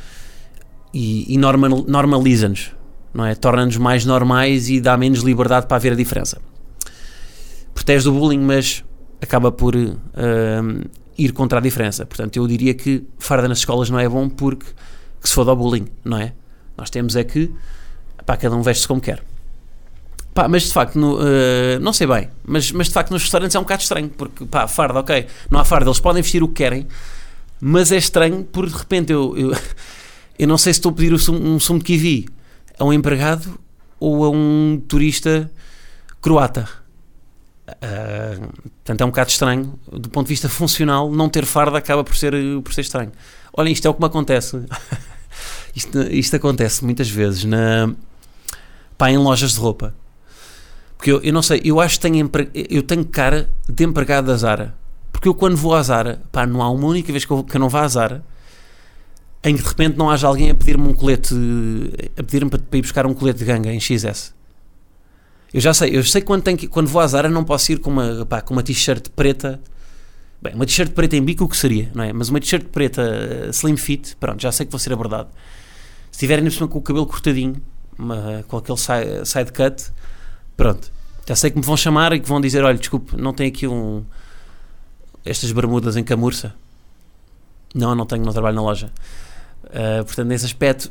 e, 0.94 1.34
e 1.34 1.38
normal, 1.38 1.86
normaliza-nos, 1.88 2.72
não 3.14 3.26
é? 3.26 3.36
Torna-nos 3.36 3.78
mais 3.78 4.06
normais 4.06 4.70
e 4.70 4.82
dá 4.82 4.98
menos 4.98 5.20
liberdade 5.20 5.68
para 5.68 5.78
haver 5.78 5.94
a 5.94 5.96
diferença. 5.96 6.42
Protege 7.74 8.06
do 8.06 8.12
bullying, 8.12 8.40
mas 8.40 8.84
acaba 9.22 9.52
por 9.52 9.74
ir 9.76 11.32
contra 11.34 11.60
a 11.60 11.62
diferença. 11.62 12.06
Portanto, 12.06 12.38
eu 12.38 12.48
diria 12.48 12.74
que 12.74 13.06
farda 13.18 13.48
nas 13.48 13.60
escolas 13.60 13.90
não 13.90 14.00
é 14.00 14.08
bom 14.08 14.30
porque 14.30 14.66
que 15.22 15.28
se 15.28 15.36
for 15.36 15.48
ao 15.48 15.56
bullying, 15.56 15.88
não 16.04 16.18
é? 16.18 16.34
Nós 16.78 16.90
temos 16.90 17.16
é 17.16 17.24
que, 17.24 17.52
pá, 18.30 18.38
cada 18.38 18.56
um 18.56 18.62
veste-se 18.62 18.88
como 18.88 19.02
quer. 19.02 19.24
Pá, 20.36 20.48
mas 20.48 20.66
de 20.66 20.72
facto, 20.72 21.00
no, 21.00 21.18
uh, 21.18 21.80
não 21.82 21.92
sei 21.92 22.06
bem, 22.06 22.30
mas, 22.46 22.72
mas 22.72 22.86
de 22.86 22.94
facto 22.94 23.10
nos 23.10 23.24
restaurantes 23.24 23.56
é 23.56 23.60
um 23.60 23.64
bocado 23.64 23.82
estranho, 23.82 24.08
porque 24.08 24.46
pá, 24.46 24.68
farda, 24.68 25.00
ok, 25.00 25.26
não 25.50 25.60
há 25.60 25.66
farda, 25.66 25.88
eles 25.90 26.00
podem 26.00 26.22
vestir 26.22 26.44
o 26.44 26.48
que 26.48 26.54
querem, 26.54 26.88
mas 27.60 27.92
é 27.92 27.98
estranho 27.98 28.44
porque 28.44 28.72
de 28.72 28.78
repente 28.78 29.12
eu, 29.12 29.36
eu, 29.36 29.52
eu 30.38 30.48
não 30.48 30.60
sei 30.60 30.74
se 30.74 30.78
estou 30.78 30.92
a 30.92 30.94
pedir 30.94 31.12
um 31.12 31.18
sumo, 31.18 31.40
um 31.40 31.78
de 31.80 31.84
kiwi 31.84 32.30
a 32.78 32.86
um 32.86 32.94
empregado 32.94 33.60
ou 34.00 34.24
a 34.24 34.30
um 34.30 34.80
turista 34.88 35.50
croata. 36.22 36.70
Uh, 37.68 38.48
portanto, 38.62 39.02
é 39.02 39.06
um 39.06 39.10
bocado 39.10 39.30
estranho. 39.32 39.80
Do 39.92 40.10
ponto 40.10 40.28
de 40.28 40.34
vista 40.34 40.48
funcional, 40.48 41.12
não 41.12 41.30
ter 41.30 41.46
farda 41.46 41.80
acaba 41.80 42.04
por 42.04 42.16
ser, 42.16 42.34
por 42.64 42.74
ser 42.74 42.82
estranho. 42.82 43.12
Olhem, 43.54 43.74
isto 43.74 43.88
é 43.88 43.90
o 43.90 43.94
que 43.94 44.00
me 44.00 44.06
acontece. 44.06 44.64
isto, 45.76 46.00
isto 46.04 46.36
acontece 46.36 46.84
muitas 46.86 47.10
vezes 47.10 47.44
na, 47.44 47.94
pá, 49.00 49.10
em 49.10 49.18
lojas 49.18 49.54
de 49.54 49.60
roupa. 49.60 49.96
Porque 50.96 51.12
eu, 51.12 51.20
eu 51.24 51.34
não 51.34 51.42
sei, 51.42 51.62
eu 51.64 51.80
acho 51.80 51.96
que 51.96 52.02
tenho, 52.02 52.30
eu 52.54 52.84
tenho 52.84 53.06
cara 53.06 53.50
de 53.68 53.84
empregado 53.84 54.28
da 54.28 54.36
Zara. 54.36 54.76
Porque 55.12 55.28
eu 55.28 55.34
quando 55.34 55.58
vou 55.58 55.74
à 55.74 55.82
Zara, 55.82 56.22
pá, 56.32 56.46
não 56.46 56.62
há 56.62 56.70
uma 56.70 56.86
única 56.86 57.12
vez 57.12 57.26
que 57.26 57.32
eu, 57.32 57.44
que 57.44 57.56
eu 57.56 57.60
não 57.60 57.70
vá 57.70 57.82
à 57.82 57.88
Zara 57.88 58.24
em 59.42 59.56
que 59.56 59.64
de 59.64 59.70
repente 59.70 59.98
não 59.98 60.10
haja 60.10 60.28
alguém 60.28 60.50
a 60.50 60.54
pedir-me 60.54 60.86
um 60.86 60.94
colete, 60.94 61.34
a 62.18 62.22
pedir-me 62.24 62.52
para, 62.52 62.78
ir 62.78 62.82
buscar 62.82 63.06
um 63.08 63.14
colete 63.14 63.40
de 63.40 63.46
ganga 63.46 63.72
em 63.72 63.80
XS. 63.80 64.34
Eu 65.54 65.62
já 65.62 65.74
sei, 65.74 65.98
eu 65.98 66.04
sei 66.04 66.22
quando, 66.22 66.44
tenho 66.44 66.58
que, 66.58 66.68
quando 66.68 66.88
vou 66.88 67.02
à 67.02 67.08
Zara 67.08 67.30
não 67.30 67.46
posso 67.46 67.72
ir 67.72 67.80
com 67.80 67.90
uma, 67.90 68.26
pá, 68.26 68.42
com 68.42 68.54
uma 68.54 68.62
t-shirt 68.62 69.08
preta 69.16 69.60
Bem, 70.42 70.54
uma 70.54 70.66
t-shirt 70.66 70.92
preta 70.92 71.18
em 71.18 71.22
bico, 71.22 71.44
o 71.44 71.50
que 71.50 71.58
seria, 71.58 71.92
não 71.94 72.02
é? 72.02 72.14
Mas 72.14 72.30
uma 72.30 72.40
t-shirt 72.40 72.68
preta 72.68 73.02
uh, 73.02 73.50
slim 73.50 73.76
fit, 73.76 74.16
pronto, 74.16 74.42
já 74.42 74.52
sei 74.54 74.66
que 74.66 74.72
vou 74.72 74.80
ser 74.80 74.94
abordado. 74.94 75.30
Se 76.12 76.18
estiverem 76.18 76.46
ainda 76.46 76.68
com 76.68 76.80
o 76.80 76.82
cabelo 76.82 77.06
cortadinho, 77.06 77.62
uma, 78.00 78.44
com 78.48 78.58
aquele 78.58 78.78
side, 78.78 79.26
side 79.28 79.52
cut, 79.52 79.92
pronto, 80.56 80.92
já 81.30 81.36
sei 81.36 81.52
que 81.52 81.58
me 81.58 81.64
vão 81.64 81.78
chamar 81.78 82.12
e 82.14 82.20
que 82.20 82.28
vão 82.28 82.42
dizer: 82.42 82.64
olha, 82.64 82.76
desculpe, 82.76 83.16
não 83.16 83.34
tem 83.34 83.48
aqui 83.48 83.68
um. 83.68 84.04
estas 85.24 85.52
bermudas 85.52 85.96
em 85.96 86.04
camurça. 86.04 86.56
Não, 87.76 87.94
não 87.94 88.04
tenho, 88.04 88.26
não 88.26 88.34
trabalho 88.34 88.56
na 88.56 88.64
loja. 88.64 88.92
Uh, 89.66 90.04
portanto, 90.04 90.28
nesse 90.28 90.46
aspecto. 90.46 90.90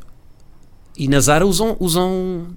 E 0.96 1.08
na 1.08 1.18
Zara 1.18 1.44
usam, 1.44 1.76
usam, 1.80 2.56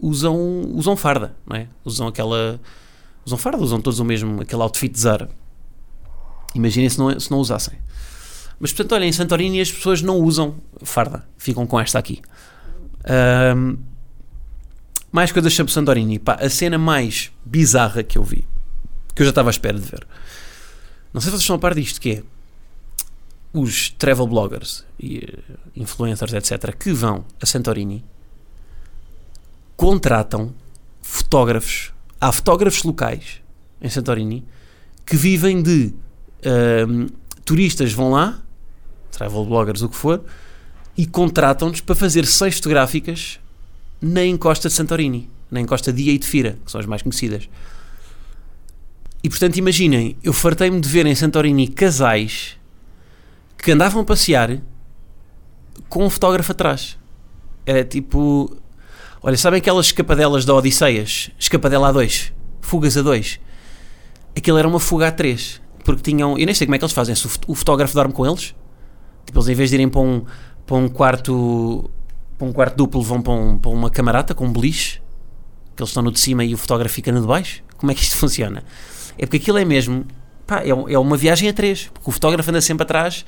usam, 0.00 0.62
usam 0.74 0.96
farda, 0.96 1.36
não 1.46 1.56
é? 1.56 1.68
Usam 1.84 2.08
aquela. 2.08 2.60
Usam 3.24 3.38
farda, 3.38 3.62
usam 3.62 3.80
todos 3.80 4.00
o 4.00 4.04
mesmo, 4.04 4.42
aquele 4.42 4.62
outfit 4.62 4.92
de 4.92 4.98
Zara. 4.98 5.28
Imaginem 6.56 6.88
se 6.88 6.98
não, 6.98 7.20
se 7.20 7.30
não 7.30 7.38
usassem. 7.38 7.78
Mas, 8.58 8.72
portanto, 8.72 8.92
olha, 8.96 9.04
em 9.04 9.12
Santorini 9.12 9.60
as 9.60 9.70
pessoas 9.70 10.02
não 10.02 10.16
usam 10.18 10.56
farda. 10.82 11.24
Ficam 11.36 11.66
com 11.68 11.78
esta 11.78 12.00
aqui. 12.00 12.20
Um, 13.08 13.78
mais 15.12 15.32
coisas 15.32 15.54
sobre 15.54 15.72
Santorini. 15.72 16.18
Pá, 16.18 16.34
a 16.34 16.50
cena 16.50 16.78
mais 16.78 17.32
bizarra 17.44 18.02
que 18.02 18.18
eu 18.18 18.22
vi, 18.22 18.46
que 19.14 19.22
eu 19.22 19.26
já 19.26 19.30
estava 19.30 19.48
à 19.48 19.52
espera 19.52 19.78
de 19.78 19.88
ver. 19.88 20.06
Não 21.12 21.20
sei 21.20 21.26
se 21.26 21.36
vocês 21.36 21.42
estão 21.42 21.56
a 21.56 21.58
par 21.58 21.74
disto, 21.74 22.00
que 22.00 22.10
é 22.10 22.22
os 23.52 23.90
travel 23.90 24.26
bloggers 24.26 24.84
e 25.00 25.18
eh, 25.18 25.54
influencers, 25.74 26.34
etc., 26.34 26.76
que 26.76 26.92
vão 26.92 27.24
a 27.40 27.46
Santorini 27.46 28.04
contratam 29.76 30.52
fotógrafos. 31.00 31.92
Há 32.20 32.32
fotógrafos 32.32 32.82
locais 32.82 33.40
em 33.80 33.88
Santorini 33.88 34.44
que 35.06 35.16
vivem 35.16 35.62
de 35.62 35.94
turistas 37.44 37.92
vão 37.92 38.10
lá, 38.10 38.42
travel 39.10 39.44
bloggers, 39.44 39.82
o 39.82 39.88
que 39.88 39.96
for, 39.96 40.22
e 40.96 41.06
contratam-nos 41.06 41.80
para 41.80 41.94
fazer 41.94 42.24
sessões 42.24 42.56
fotográficas 42.56 43.38
na 44.00 44.24
encosta 44.24 44.68
de 44.68 44.74
Santorini, 44.74 45.28
na 45.50 45.60
encosta 45.60 45.92
de 45.92 46.08
Eidfira, 46.08 46.58
que 46.64 46.70
são 46.70 46.80
as 46.80 46.86
mais 46.86 47.02
conhecidas. 47.02 47.48
E 49.22 49.28
portanto, 49.28 49.56
imaginem, 49.56 50.16
eu 50.22 50.32
fartei-me 50.32 50.80
de 50.80 50.88
ver 50.88 51.06
em 51.06 51.14
Santorini 51.14 51.68
casais 51.68 52.56
que 53.58 53.72
andavam 53.72 54.02
a 54.02 54.04
passear 54.04 54.60
com 55.88 56.04
um 56.04 56.10
fotógrafo 56.10 56.52
atrás. 56.52 56.96
Era 57.64 57.84
tipo. 57.84 58.56
Olha, 59.22 59.36
sabem 59.36 59.58
aquelas 59.58 59.86
escapadelas 59.86 60.44
da 60.44 60.54
Odisseias? 60.54 61.30
Escapadela 61.38 61.92
A2, 61.92 62.32
fugas 62.60 62.96
A2. 62.96 63.40
Aquilo 64.36 64.58
era 64.58 64.68
uma 64.68 64.78
fuga 64.78 65.10
A3, 65.10 65.60
porque 65.84 66.02
tinham. 66.02 66.38
Eu 66.38 66.46
nem 66.46 66.54
sei 66.54 66.66
como 66.66 66.76
é 66.76 66.78
que 66.78 66.84
eles 66.84 66.94
fazem. 66.94 67.14
Se 67.14 67.26
o 67.46 67.54
fotógrafo 67.54 67.94
dorme 67.94 68.12
com 68.12 68.24
eles, 68.24 68.54
tipo, 69.24 69.38
eles 69.38 69.48
em 69.48 69.54
vez 69.54 69.70
de 69.70 69.76
irem 69.76 69.88
para 69.88 70.00
um, 70.00 70.24
para 70.66 70.76
um 70.76 70.88
quarto. 70.88 71.90
Para 72.36 72.46
um 72.46 72.52
quarto 72.52 72.76
duplo, 72.76 73.02
vão 73.02 73.22
para, 73.22 73.32
um, 73.32 73.58
para 73.58 73.70
uma 73.70 73.88
camarata 73.88 74.34
com 74.34 74.44
um 74.44 74.52
beliche, 74.52 75.00
que 75.74 75.82
eles 75.82 75.88
estão 75.88 76.02
no 76.02 76.12
de 76.12 76.20
cima 76.20 76.44
e 76.44 76.52
o 76.52 76.58
fotógrafo 76.58 76.94
fica 76.94 77.10
no 77.10 77.22
de 77.22 77.26
baixo. 77.26 77.62
Como 77.78 77.90
é 77.90 77.94
que 77.94 78.02
isto 78.02 78.16
funciona? 78.18 78.62
É 79.16 79.24
porque 79.24 79.38
aquilo 79.38 79.56
é 79.56 79.64
mesmo. 79.64 80.04
Pá, 80.46 80.62
é, 80.62 80.68
é 80.68 80.98
uma 80.98 81.16
viagem 81.16 81.48
a 81.48 81.52
três, 81.52 81.90
porque 81.94 82.10
o 82.10 82.12
fotógrafo 82.12 82.50
anda 82.50 82.60
sempre 82.60 82.84
atrás 82.84 83.24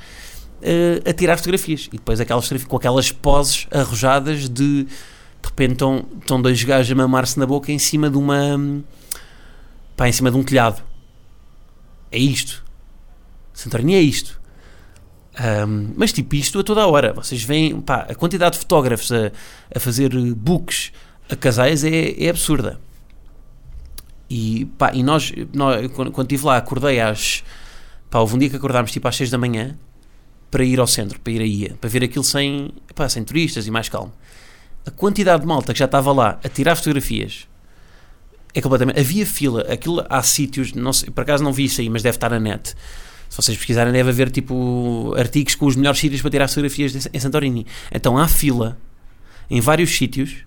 uh, 0.61 1.09
a 1.09 1.13
tirar 1.13 1.37
fotografias 1.39 1.89
e 1.89 1.97
depois 1.97 2.21
aquelas, 2.21 2.49
com 2.65 2.77
aquelas 2.77 3.11
poses 3.11 3.67
arrojadas 3.71 4.49
de 4.49 4.87
de 5.41 5.49
repente 5.49 5.73
estão, 5.73 6.05
estão 6.21 6.43
dois 6.43 6.63
gajos 6.63 6.91
a 6.93 6.95
mamar-se 6.95 7.39
na 7.39 7.47
boca 7.47 7.73
em 7.73 7.79
cima 7.79 8.11
de 8.11 8.17
uma. 8.17 8.83
pá, 9.97 10.09
em 10.09 10.13
cima 10.13 10.31
de 10.31 10.37
um 10.37 10.43
telhado. 10.43 10.83
É 12.11 12.19
isto. 12.19 12.65
Santorini 13.53 13.95
é 13.95 14.01
isto. 14.01 14.38
Um, 15.41 15.93
mas 15.97 16.13
tipo 16.13 16.35
isto 16.35 16.59
a 16.59 16.65
toda 16.65 16.83
a 16.83 16.87
hora. 16.87 17.13
Vocês 17.13 17.43
veem, 17.43 17.81
pá, 17.81 18.07
a 18.09 18.15
quantidade 18.15 18.55
de 18.55 18.59
fotógrafos 18.59 19.13
a, 19.13 19.31
a 19.75 19.81
fazer 19.81 20.11
books 20.35 20.93
a 21.31 21.37
casais 21.37 21.85
é, 21.85 22.15
é 22.25 22.29
absurda. 22.29 22.81
E 24.29 24.67
pá, 24.77 24.93
e 24.93 25.03
nós, 25.03 25.33
nós 25.53 25.91
quando, 25.93 26.23
estive 26.23 26.45
lá, 26.45 26.57
acordei 26.57 27.01
às. 27.01 27.43
pá, 28.11 28.19
houve 28.19 28.35
um 28.35 28.39
dia 28.39 28.51
que 28.51 28.57
acordámos 28.57 28.91
tipo 28.91 29.07
às 29.07 29.17
6 29.17 29.31
da 29.31 29.39
manhã 29.39 29.77
para 30.51 30.65
ir 30.65 30.81
ao 30.81 30.87
centro, 30.87 31.21
para 31.21 31.33
ir 31.33 31.41
aí, 31.41 31.75
para 31.75 31.91
ver 31.91 32.03
aquilo 32.03 32.25
sem, 32.25 32.73
pá, 32.95 33.09
sem 33.09 33.23
turistas 33.23 33.67
e 33.67 33.71
mais 33.71 33.89
calmo 33.89 34.13
a 34.89 34.91
quantidade 34.91 35.43
de 35.43 35.47
malta 35.47 35.73
que 35.73 35.79
já 35.79 35.85
estava 35.85 36.11
lá 36.13 36.41
a 36.43 36.49
tirar 36.49 36.75
fotografias 36.75 37.47
é 38.55 38.61
completamente. 38.61 38.99
Havia 38.99 39.27
fila, 39.27 39.61
aquilo 39.71 40.05
há 40.09 40.23
sítios, 40.23 40.73
não 40.73 40.93
sei, 40.93 41.11
por 41.11 41.21
acaso 41.21 41.45
não 41.45 41.53
vi 41.53 41.65
isso 41.65 41.81
aí, 41.81 41.91
mas 41.91 42.03
deve 42.03 42.17
estar 42.17 42.31
na 42.31 42.41
net. 42.41 42.75
Se 43.29 43.37
vocês 43.37 43.57
pesquisarem, 43.57 43.93
deve 43.93 44.11
haver 44.11 44.31
tipo 44.31 45.15
artigos 45.17 45.55
com 45.55 45.67
os 45.67 45.77
melhores 45.77 46.01
sítios 46.01 46.21
para 46.21 46.31
tirar 46.31 46.49
fotografias 46.49 47.09
em 47.13 47.21
Santorini. 47.21 47.67
Então 47.93 48.17
há 48.17 48.27
fila 48.27 48.79
em 49.51 49.61
vários 49.61 49.97
sítios 49.97 50.45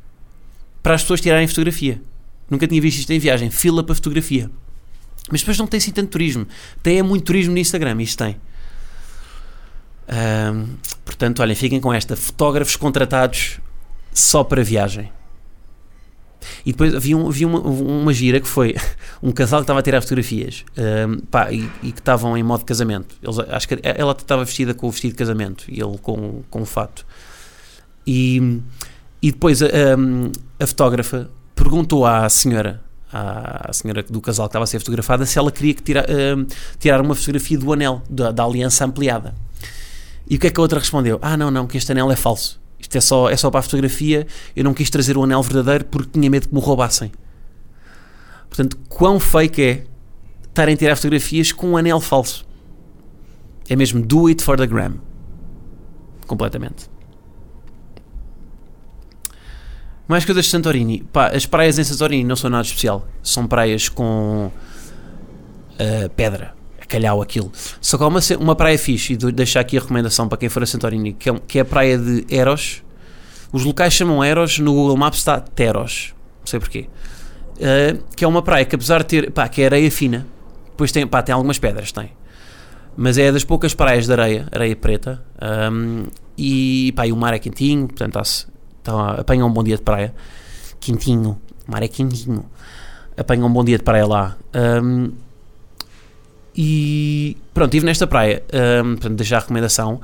para 0.82 0.96
as 0.96 1.02
pessoas 1.02 1.22
tirarem 1.22 1.48
fotografia. 1.48 2.02
Nunca 2.50 2.68
tinha 2.68 2.82
visto 2.82 3.00
isto 3.00 3.12
em 3.14 3.20
viagem, 3.20 3.50
fila 3.50 3.84
para 3.84 3.96
fotografia. 3.96 4.50
Mas 5.32 5.42
depois 5.42 5.58
não 5.58 5.68
tem 5.68 5.78
assim 5.78 5.92
tanto 5.92 6.10
turismo. 6.10 6.48
Tem 6.82 7.00
é 7.00 7.04
muito 7.04 7.26
turismo 7.26 7.54
no 7.54 7.60
Instagram, 7.60 8.02
isto 8.02 8.24
tem. 8.24 8.36
Um, 10.10 10.76
portanto, 11.06 11.42
olhem, 11.42 11.56
fiquem 11.56 11.80
com 11.80 11.94
esta. 11.94 12.16
Fotógrafos 12.16 12.76
contratados 12.76 13.60
só 14.14 14.44
para 14.44 14.64
viagem. 14.64 15.12
E 16.66 16.72
depois 16.72 16.94
havia, 16.96 17.18
um, 17.18 17.28
havia 17.28 17.48
uma, 17.48 17.60
uma, 17.60 18.14
gira 18.14 18.40
que 18.40 18.48
foi 18.48 18.76
um 19.22 19.32
casal 19.32 19.60
que 19.60 19.64
estava 19.64 19.80
a 19.80 19.84
tirar 19.84 20.02
fotografias 20.02 20.66
um, 20.78 21.20
pá, 21.20 21.52
e, 21.52 21.70
e, 21.84 21.92
que 21.92 22.00
estavam 22.00 22.38
em 22.38 22.44
modo 22.44 22.66
casamento. 22.66 23.16
Eles, 23.22 23.40
acho 23.40 23.68
que 23.68 23.80
ela 23.84 24.12
estava 24.14 24.44
vestida 24.44 24.74
com 24.74 24.88
o 24.88 24.92
vestido 24.92 25.12
de 25.12 25.18
casamento 25.18 25.66
e 25.68 25.82
ele 25.82 25.98
com, 26.02 26.42
com 26.50 26.62
o 26.62 26.66
fato. 26.66 27.06
E, 28.06 28.60
e 29.22 29.32
depois 29.32 29.62
a, 29.62 29.68
a, 29.68 30.64
a 30.64 30.68
fotógrafa 30.68 31.30
perguntou 31.56 32.06
à 32.06 32.28
senhora, 32.28 32.82
à 33.14 33.72
senhora 33.72 34.04
do 34.04 34.20
casal 34.20 34.48
que 34.48 34.50
estava 34.50 34.64
a 34.64 34.68
ser 34.68 34.80
fotografada, 34.80 35.26
se 35.26 35.38
ela 35.38 35.52
queria 35.52 35.74
que 35.74 35.84
tira, 35.84 36.06
uh, 36.06 36.48
tirar 36.80 37.02
uma 37.02 37.14
fotografia 37.14 37.58
do 37.58 37.72
anel, 37.72 38.02
da, 38.10 38.32
da 38.32 38.44
aliança 38.44 38.84
ampliada. 38.84 39.36
E 40.30 40.38
o 40.38 40.40
que 40.40 40.48
é 40.48 40.50
que 40.50 40.60
a 40.60 40.64
outra 40.64 40.80
respondeu? 40.80 41.20
Ah, 41.22 41.36
não, 41.36 41.52
não, 41.52 41.68
que 41.68 41.78
este 41.78 41.92
anel 41.92 42.12
é 42.12 42.16
falso. 42.16 42.60
Isto 42.82 42.98
é 42.98 43.02
só, 43.02 43.30
é 43.30 43.38
só 43.38 43.50
para 43.50 43.60
a 43.60 43.64
fotografia. 43.64 44.26
Eu 44.56 44.64
não 44.64 44.74
quis 44.74 44.90
trazer 44.90 45.18
o 45.18 45.24
anel 45.24 45.42
verdadeiro 45.44 45.86
porque 45.86 46.10
tinha 46.12 46.30
medo 46.30 46.50
que 46.50 46.54
me 46.54 46.60
roubassem. 46.60 47.12
Portanto, 48.50 48.78
quão 48.90 49.20
fake 49.20 49.62
é 49.62 49.84
estarem 50.48 50.74
a 50.74 50.78
tirar 50.78 50.96
fotografias 50.96 51.52
com 51.52 51.72
um 51.72 51.78
anel 51.78 52.02
falso? 52.02 52.46
É 53.70 53.76
mesmo 53.76 54.02
do 54.02 54.28
it 54.28 54.44
for 54.44 54.58
the 54.58 54.68
gram. 54.68 54.96
Completamente. 56.28 56.90
Mais 60.08 60.26
coisas 60.26 60.46
de 60.46 60.52
Santorini. 60.52 61.04
Pá, 61.14 61.28
as 61.28 61.46
praias 61.46 61.80
em 61.80 61.84
Santorini 61.84 62.26
não 62.26 62.36
são 62.36 62.50
nada 62.50 62.64
especial. 62.64 63.08
São 63.24 63.48
praias 63.48 63.88
com 63.88 64.52
uh, 64.52 66.10
pedra 66.16 66.61
calhau 66.92 67.22
aquilo. 67.22 67.50
Só 67.80 67.98
que 67.98 68.04
há 68.04 68.08
uma, 68.08 68.20
uma 68.40 68.56
praia 68.56 68.78
fixe, 68.78 69.14
e 69.14 69.18
deixar 69.18 69.62
aqui 69.62 69.78
a 69.78 69.82
recomendação 69.82 70.28
para 70.28 70.38
quem 70.38 70.50
for 70.50 70.62
a 70.62 70.66
Santorini, 70.66 71.14
que 71.14 71.30
é, 71.30 71.40
que 71.48 71.58
é 71.58 71.62
a 71.62 71.66
praia 71.66 71.98
de 71.98 72.26
Eros. 72.30 72.84
Os 73.54 73.64
locais 73.64 73.94
chamam 73.94 74.24
Eros, 74.24 74.60
no 74.60 74.74
Google 74.74 74.98
Maps 74.98 75.20
está 75.20 75.40
Teros, 75.40 76.14
não 76.42 76.48
sei 76.48 76.60
porquê. 76.60 76.90
Uh, 77.56 78.04
que 78.16 78.26
é 78.26 78.28
uma 78.28 78.42
praia 78.42 78.66
que 78.66 78.76
apesar 78.76 79.00
de 79.00 79.06
ter, 79.06 79.32
pá, 79.32 79.48
que 79.48 79.62
é 79.62 79.66
areia 79.66 79.90
fina, 79.90 80.28
depois 80.68 80.92
tem, 80.92 81.08
pá, 81.08 81.22
tem 81.22 81.34
algumas 81.34 81.58
pedras, 81.58 81.92
tem. 81.92 82.12
Mas 82.98 83.18
é 83.18 83.32
das 83.32 83.46
poucas 83.46 83.74
praias 83.74 84.06
de 84.06 84.12
areia, 84.12 84.48
areia 84.52 84.76
preta, 84.76 85.24
um, 85.72 86.06
e 86.38 86.92
pá, 86.96 87.08
e 87.08 87.12
o 87.12 87.16
mar 87.16 87.34
é 87.34 87.40
quentinho, 87.40 87.88
portanto 87.88 88.22
tá, 88.84 89.12
apanha 89.20 89.46
um 89.46 89.52
bom 89.52 89.64
dia 89.64 89.78
de 89.78 89.84
praia. 89.84 90.14
Quentinho, 90.80 91.40
o 91.68 91.72
mar 91.72 91.84
é 91.84 91.88
quentinho. 91.88 92.46
Apanha 93.16 93.46
um 93.46 93.52
bom 93.52 93.64
dia 93.64 93.78
de 93.78 93.84
praia 93.84 94.08
lá. 94.08 94.38
Um, 94.56 95.12
e 96.56 97.38
pronto, 97.54 97.70
estive 97.70 97.86
nesta 97.86 98.06
praia, 98.06 98.44
um, 98.84 98.96
portanto, 98.96 99.16
deixar 99.16 99.38
a 99.38 99.40
recomendação. 99.40 100.02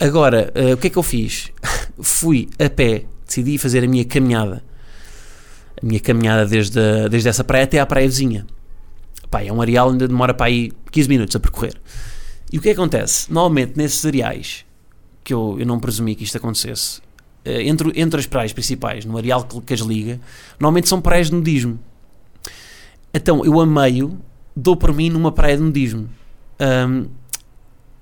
Agora, 0.00 0.52
uh, 0.54 0.74
o 0.74 0.76
que 0.76 0.86
é 0.86 0.90
que 0.90 0.96
eu 0.96 1.02
fiz? 1.02 1.50
Fui 2.00 2.48
a 2.58 2.68
pé, 2.68 3.04
decidi 3.26 3.58
fazer 3.58 3.84
a 3.84 3.86
minha 3.86 4.04
caminhada, 4.04 4.64
a 5.80 5.86
minha 5.86 6.00
caminhada 6.00 6.46
desde, 6.46 7.08
desde 7.08 7.28
essa 7.28 7.44
praia 7.44 7.64
até 7.64 7.78
à 7.78 7.86
praia 7.86 8.06
vizinha. 8.06 8.46
Pá, 9.30 9.42
é 9.42 9.52
um 9.52 9.60
areal 9.60 9.90
ainda 9.90 10.08
demora 10.08 10.32
para 10.32 10.46
aí 10.46 10.72
15 10.90 11.08
minutos 11.08 11.36
a 11.36 11.40
percorrer. 11.40 11.74
E 12.52 12.58
o 12.58 12.60
que, 12.60 12.70
é 12.70 12.74
que 12.74 12.80
acontece? 12.80 13.32
Normalmente 13.32 13.76
nesses 13.76 14.04
areais, 14.04 14.64
que 15.22 15.34
eu, 15.34 15.56
eu 15.58 15.66
não 15.66 15.78
presumi 15.78 16.14
que 16.14 16.24
isto 16.24 16.36
acontecesse, 16.36 17.00
uh, 17.44 17.50
entre, 17.50 17.92
entre 18.00 18.18
as 18.18 18.26
praias 18.26 18.52
principais, 18.52 19.04
no 19.04 19.16
areal 19.18 19.44
que, 19.44 19.60
que 19.60 19.74
as 19.74 19.80
liga, 19.80 20.18
normalmente 20.58 20.88
são 20.88 21.00
praias 21.00 21.28
de 21.28 21.34
nudismo. 21.34 21.78
Então 23.12 23.44
eu 23.44 23.60
a 23.60 23.66
meio 23.66 24.18
dou 24.54 24.76
por 24.76 24.92
mim 24.92 25.10
numa 25.10 25.32
praia 25.32 25.56
de 25.56 25.62
nudismo. 25.62 26.08
Um, 26.60 27.06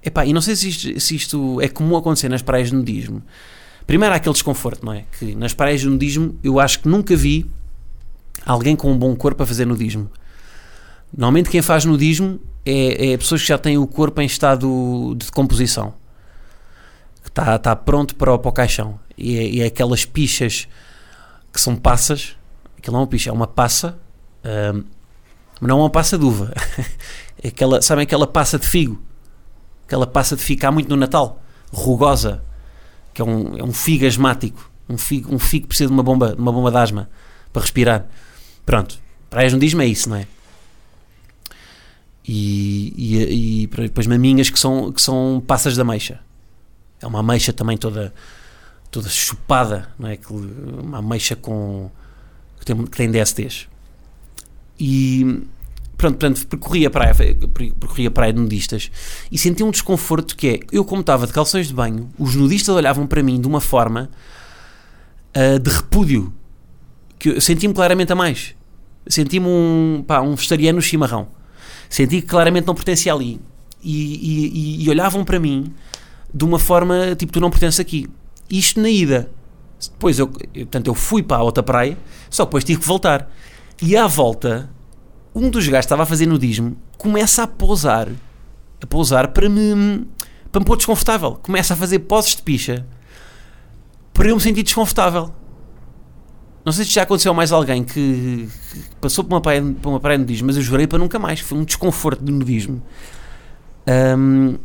epá, 0.02 0.26
e 0.26 0.32
não 0.32 0.40
sei 0.40 0.56
se 0.56 0.68
isto, 0.68 1.00
se 1.00 1.16
isto 1.16 1.60
é 1.60 1.68
comum 1.68 1.96
acontecer 1.96 2.28
nas 2.28 2.42
praias 2.42 2.68
de 2.68 2.76
nudismo. 2.76 3.22
Primeiro 3.86 4.14
há 4.14 4.16
aquele 4.16 4.32
desconforto, 4.32 4.84
não 4.84 4.92
é? 4.92 5.04
Que 5.18 5.34
nas 5.34 5.54
praias 5.54 5.80
de 5.80 5.88
nudismo 5.88 6.38
eu 6.42 6.60
acho 6.60 6.80
que 6.80 6.88
nunca 6.88 7.16
vi 7.16 7.50
alguém 8.44 8.76
com 8.76 8.90
um 8.90 8.98
bom 8.98 9.14
corpo 9.16 9.42
a 9.42 9.46
fazer 9.46 9.64
nudismo. 9.64 10.10
Normalmente 11.12 11.50
quem 11.50 11.60
faz 11.62 11.84
nudismo 11.84 12.40
é, 12.64 13.12
é 13.12 13.16
pessoas 13.16 13.42
que 13.42 13.48
já 13.48 13.58
têm 13.58 13.76
o 13.76 13.86
corpo 13.86 14.20
em 14.20 14.26
estado 14.26 15.14
de 15.16 15.26
decomposição. 15.26 15.94
Que 17.22 17.28
está, 17.28 17.56
está 17.56 17.76
pronto 17.76 18.14
para, 18.14 18.36
para 18.38 18.48
o 18.48 18.52
caixão. 18.52 18.98
E 19.16 19.38
é, 19.38 19.48
e 19.48 19.60
é 19.60 19.66
aquelas 19.66 20.04
pichas 20.04 20.68
que 21.52 21.60
são 21.60 21.76
passas. 21.76 22.36
Aquilo 22.78 22.94
não 22.94 23.00
é 23.00 23.02
uma 23.02 23.08
picha, 23.08 23.30
é 23.30 23.32
uma 23.32 23.46
passa. 23.46 23.98
Um, 24.44 24.84
mas 25.62 25.68
não 25.68 25.78
é 25.78 25.82
uma 25.82 25.90
passa 25.90 26.18
de 26.18 26.24
uva. 26.24 26.52
É 27.44 27.48
aquela, 27.48 27.82
sabem 27.82 28.04
aquela 28.04 28.24
passa 28.24 28.56
de 28.56 28.68
figo? 28.68 29.02
Aquela 29.84 30.06
passa 30.06 30.36
de 30.36 30.42
figo 30.42 30.64
há 30.64 30.70
muito 30.70 30.88
no 30.88 30.94
Natal, 30.94 31.42
rugosa, 31.72 32.40
que 33.12 33.20
é 33.20 33.24
um, 33.24 33.56
é 33.56 33.64
um 33.64 33.72
figo 33.72 34.06
asmático. 34.06 34.70
Um 34.88 34.96
figo, 34.96 35.34
um 35.34 35.40
figo 35.40 35.66
precisa 35.66 35.88
de 35.88 35.92
uma 35.92 36.04
bomba, 36.04 36.36
uma 36.38 36.52
bomba 36.52 36.70
de 36.70 36.76
asma 36.76 37.10
para 37.52 37.62
respirar. 37.62 38.06
Pronto, 38.64 38.96
praias 39.28 39.52
nudismo 39.52 39.82
é 39.82 39.86
isso, 39.86 40.08
não 40.08 40.16
é? 40.16 40.26
E, 42.24 42.94
e, 42.96 43.62
e 43.62 43.66
depois 43.66 44.06
maminhas 44.06 44.48
que 44.48 44.58
são, 44.58 44.92
que 44.92 45.02
são 45.02 45.42
passas 45.44 45.76
da 45.76 45.82
ameixa. 45.82 46.20
É 47.00 47.06
uma 47.08 47.20
ameixa 47.20 47.52
também 47.52 47.76
toda, 47.76 48.14
toda 48.88 49.08
chupada, 49.08 49.88
não 49.98 50.08
é? 50.08 50.18
Uma 50.30 50.98
ameixa 50.98 51.34
com, 51.34 51.90
que, 52.60 52.66
tem, 52.66 52.84
que 52.84 52.96
tem 52.96 53.10
DSTs. 53.10 53.71
E 54.78 55.42
pronto, 55.96 56.18
portanto, 56.18 56.46
percorri 56.46 56.84
a 56.84 56.90
praia, 56.90 57.14
percorri 57.14 58.06
a 58.06 58.10
praia 58.10 58.32
de 58.32 58.40
nudistas 58.40 58.90
e 59.30 59.38
senti 59.38 59.62
um 59.62 59.70
desconforto 59.70 60.36
que 60.36 60.48
é, 60.48 60.60
eu 60.72 60.84
como 60.84 61.00
estava 61.00 61.28
de 61.28 61.32
calções 61.32 61.68
de 61.68 61.74
banho, 61.74 62.10
os 62.18 62.34
nudistas 62.34 62.74
olhavam 62.74 63.06
para 63.06 63.22
mim 63.22 63.40
de 63.40 63.46
uma 63.46 63.60
forma 63.60 64.10
uh, 65.36 65.58
de 65.58 65.70
repúdio, 65.70 66.32
que 67.18 67.28
eu 67.30 67.40
senti-me 67.40 67.72
claramente 67.72 68.12
a 68.12 68.16
mais. 68.16 68.54
Senti-me 69.06 69.46
um, 69.46 70.04
pá, 70.06 70.20
um 70.20 70.34
vegetariano 70.34 70.80
chimarrão. 70.80 71.28
Senti 71.88 72.20
que 72.20 72.26
claramente 72.26 72.66
não 72.66 72.74
pertencia 72.74 73.12
ali. 73.12 73.40
E, 73.82 74.80
e, 74.80 74.84
e, 74.84 74.90
olhavam 74.90 75.24
para 75.24 75.40
mim 75.40 75.72
de 76.32 76.44
uma 76.44 76.58
forma, 76.58 77.14
tipo, 77.16 77.32
tu 77.32 77.40
não 77.40 77.50
pertences 77.50 77.80
aqui. 77.80 78.08
Isto 78.48 78.80
na 78.80 78.88
ida. 78.88 79.30
Depois, 79.80 80.18
eu, 80.18 80.28
portanto, 80.28 80.86
eu 80.86 80.94
fui 80.94 81.22
para 81.22 81.38
a 81.38 81.42
outra 81.42 81.62
praia, 81.62 81.98
só 82.30 82.44
que 82.44 82.50
depois 82.50 82.64
tive 82.64 82.80
que 82.80 82.86
voltar. 82.86 83.28
E 83.84 83.96
à 83.96 84.06
volta, 84.06 84.70
um 85.34 85.50
dos 85.50 85.66
gajos 85.66 85.80
que 85.80 85.86
estava 85.86 86.04
a 86.04 86.06
fazer 86.06 86.24
nudismo 86.24 86.76
começa 86.96 87.42
a 87.42 87.48
pousar, 87.48 88.08
a 88.80 88.86
pousar 88.86 89.26
para 89.32 89.48
me, 89.48 90.06
para 90.52 90.60
me 90.60 90.64
pôr 90.64 90.76
desconfortável. 90.76 91.32
Começa 91.42 91.74
a 91.74 91.76
fazer 91.76 91.98
poses 91.98 92.36
de 92.36 92.42
picha 92.42 92.86
para 94.14 94.28
eu 94.28 94.36
me 94.36 94.40
sentir 94.40 94.62
desconfortável. 94.62 95.34
Não 96.64 96.72
sei 96.72 96.84
se 96.84 96.92
já 96.92 97.02
aconteceu 97.02 97.32
a 97.32 97.34
mais 97.34 97.50
alguém 97.50 97.82
que, 97.82 98.48
que 98.70 98.96
passou 99.00 99.24
por 99.24 99.34
uma, 99.34 99.40
praia, 99.40 99.60
por 99.60 99.88
uma 99.88 99.98
praia 99.98 100.16
de 100.16 100.22
nudismo, 100.22 100.46
mas 100.46 100.56
eu 100.56 100.62
jurei 100.62 100.86
para 100.86 101.00
nunca 101.00 101.18
mais. 101.18 101.40
Foi 101.40 101.58
um 101.58 101.64
desconforto 101.64 102.24
de 102.24 102.30
nudismo. 102.30 102.80
Ahm, 103.84 104.58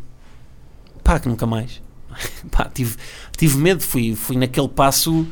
pá, 1.04 1.20
que 1.20 1.28
nunca 1.28 1.48
mais. 1.48 1.82
pá, 2.52 2.70
tive, 2.72 2.96
tive 3.36 3.58
medo, 3.58 3.82
fui, 3.82 4.14
fui 4.14 4.38
naquele 4.38 4.70
passo. 4.70 5.26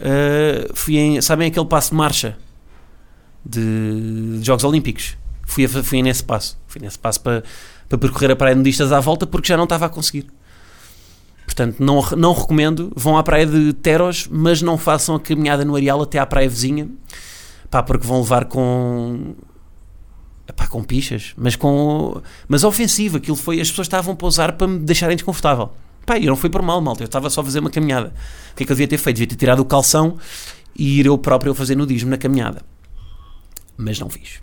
ah, 0.00 0.70
fui 0.72 0.98
em, 0.98 1.20
sabem 1.20 1.48
aquele 1.48 1.66
passo 1.66 1.90
de 1.90 1.96
marcha 1.96 2.38
de, 3.44 4.40
Jogos 4.42 4.64
Olímpicos? 4.64 5.16
Fui, 5.46 5.64
a- 5.64 5.68
fui 5.68 6.02
nesse 6.02 6.22
passo. 6.24 6.58
Fui 6.66 6.80
nesse 6.80 6.98
passo 6.98 7.20
para, 7.20 7.42
para 7.88 7.98
percorrer 7.98 8.30
a 8.30 8.36
praia 8.36 8.54
de 8.54 8.58
nudistas 8.58 8.92
à 8.92 9.00
volta 9.00 9.26
porque 9.26 9.48
já 9.48 9.56
não 9.56 9.64
estava 9.64 9.86
a 9.86 9.88
conseguir. 9.88 10.26
Portanto, 11.44 11.76
não, 11.82 12.02
não 12.16 12.32
recomendo. 12.34 12.92
Vão 12.94 13.16
à 13.16 13.22
praia 13.22 13.46
de 13.46 13.72
Teros, 13.72 14.28
mas 14.30 14.60
não 14.60 14.76
façam 14.76 15.14
a 15.14 15.20
caminhada 15.20 15.64
no 15.64 15.74
areal 15.74 16.02
até 16.02 16.18
à 16.18 16.26
praia 16.26 16.48
vizinha. 16.48 16.88
Pá, 17.70 17.82
porque 17.82 18.06
vão 18.06 18.20
levar 18.20 18.44
com. 18.44 19.34
Pá, 20.56 20.66
com 20.66 20.82
pichas, 20.84 21.32
mas 21.36 21.56
com. 21.56 22.20
Mas 22.46 22.64
ofensivo, 22.64 23.16
aquilo 23.16 23.36
foi. 23.36 23.60
As 23.60 23.68
pessoas 23.70 23.86
estavam 23.86 24.12
a 24.12 24.16
pousar 24.16 24.52
para 24.52 24.66
me 24.66 24.78
deixarem 24.78 25.16
desconfortável. 25.16 25.70
Pá, 26.06 26.18
e 26.18 26.26
não 26.26 26.36
foi 26.36 26.48
por 26.50 26.62
mal, 26.62 26.80
malta. 26.80 27.02
Eu 27.02 27.06
estava 27.06 27.28
só 27.30 27.40
a 27.40 27.44
fazer 27.44 27.60
uma 27.60 27.70
caminhada. 27.70 28.12
O 28.52 28.56
que 28.56 28.62
é 28.62 28.66
que 28.66 28.72
eu 28.72 28.76
devia 28.76 28.88
ter 28.88 28.98
feito? 28.98 29.16
Devia 29.16 29.28
ter 29.28 29.36
tirado 29.36 29.60
o 29.60 29.64
calção 29.64 30.16
e 30.76 31.00
ir 31.00 31.06
eu 31.06 31.16
próprio 31.18 31.54
fazer 31.54 31.74
nudismo 31.76 32.10
na 32.10 32.16
caminhada. 32.18 32.62
Mas 33.78 33.98
não 34.00 34.10
fiz. 34.10 34.40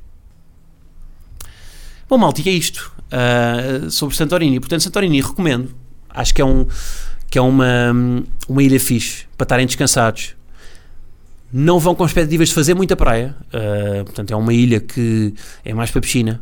Bom, 2.09 2.17
malta, 2.17 2.41
e 2.41 2.49
é 2.49 2.51
isto 2.53 2.91
ah, 3.11 3.89
sobre 3.89 4.15
Santorini. 4.15 4.59
Portanto, 4.59 4.81
Santorini 4.81 5.21
recomendo. 5.21 5.75
Acho 6.09 6.33
que 6.33 6.41
é, 6.41 6.45
um, 6.45 6.65
que 7.29 7.37
é 7.37 7.41
uma, 7.41 7.91
uma 8.47 8.63
ilha 8.63 8.79
fixe 8.79 9.25
para 9.37 9.43
estarem 9.45 9.65
descansados. 9.65 10.35
Não 11.51 11.79
vão 11.79 11.93
com 11.95 12.05
expectativas 12.05 12.47
de 12.49 12.53
fazer 12.55 12.73
muita 12.73 12.95
praia. 12.95 13.35
ah, 13.51 14.03
portanto, 14.05 14.31
é 14.31 14.35
uma 14.35 14.53
ilha 14.53 14.79
que 14.79 15.33
é 15.63 15.73
mais 15.73 15.91
para 15.91 15.99
piscina. 16.01 16.41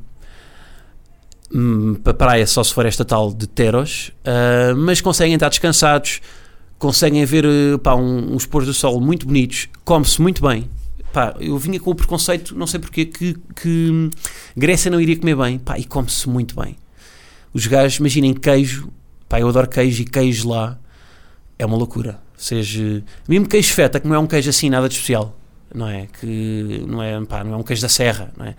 Hum, 1.54 1.96
para 1.96 2.14
praia 2.14 2.48
só 2.48 2.64
se 2.64 2.74
for 2.74 2.86
esta 2.86 3.04
tal 3.06 3.34
de 3.34 3.48
Teros. 3.48 4.12
ah, 4.26 4.74
mas 4.76 5.02
conseguem 5.02 5.34
estar 5.34 5.50
descansados. 5.50 6.22
Conseguem 6.78 7.24
ver 7.26 7.46
pá, 7.82 7.96
um- 7.96 8.36
uns 8.36 8.46
pôres 8.46 8.68
do 8.68 8.74
sol 8.74 9.00
muito 9.00 9.26
bonitos. 9.26 9.70
Come-se 9.86 10.22
muito 10.22 10.42
bem. 10.46 10.70
Pá, 11.14 11.36
eu 11.40 11.58
vinha 11.58 11.80
com 11.80 11.92
o 11.92 11.96
preconceito, 11.96 12.58
não 12.58 12.68
sei 12.68 12.80
porquê, 12.80 13.06
que, 13.06 13.38
que 13.56 14.10
Grécia 14.58 14.92
não 14.92 15.00
iria 15.00 15.18
comer 15.18 15.36
bem. 15.36 15.60
Pá, 15.60 15.80
e 15.80 15.86
come-se 15.86 16.28
muito 16.28 16.60
bem. 16.60 16.76
Os 17.54 17.66
gajos, 17.68 18.00
imaginem 18.00 18.34
queijo. 18.34 18.92
Pá, 19.30 19.40
eu 19.40 19.48
adoro 19.48 19.70
queijo 19.70 20.02
e 20.02 20.06
queijo 20.06 20.50
lá 20.50 20.78
é 21.58 21.66
uma 21.66 21.78
loucura. 21.78 22.20
Seja, 22.36 23.04
mesmo 23.28 23.48
queijo 23.48 23.74
feta, 23.74 24.00
que 24.00 24.08
não 24.08 24.16
é 24.16 24.20
um 24.20 24.28
queijo 24.28 24.50
assim 24.50 24.70
nada 24.70 24.90
de 24.90 24.96
especial, 24.96 25.38
não 25.74 25.88
é? 25.88 26.08
Que 26.20 26.84
não 26.88 27.02
é, 27.02 27.24
pá, 27.24 27.44
não 27.44 27.54
é 27.54 27.58
um 27.58 27.64
queijo 27.64 27.82
da 27.82 27.90
serra, 27.90 28.34
não 28.36 28.46
é? 28.46 28.56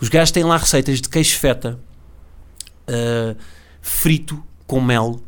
Os 0.00 0.08
gajos 0.08 0.32
têm 0.32 0.42
lá 0.42 0.56
receitas 0.56 1.00
de 1.00 1.08
queijo 1.08 1.38
feta 1.38 1.78
ah, 2.88 3.36
frito 3.80 4.42
com 4.66 4.80
mel, 4.80 5.20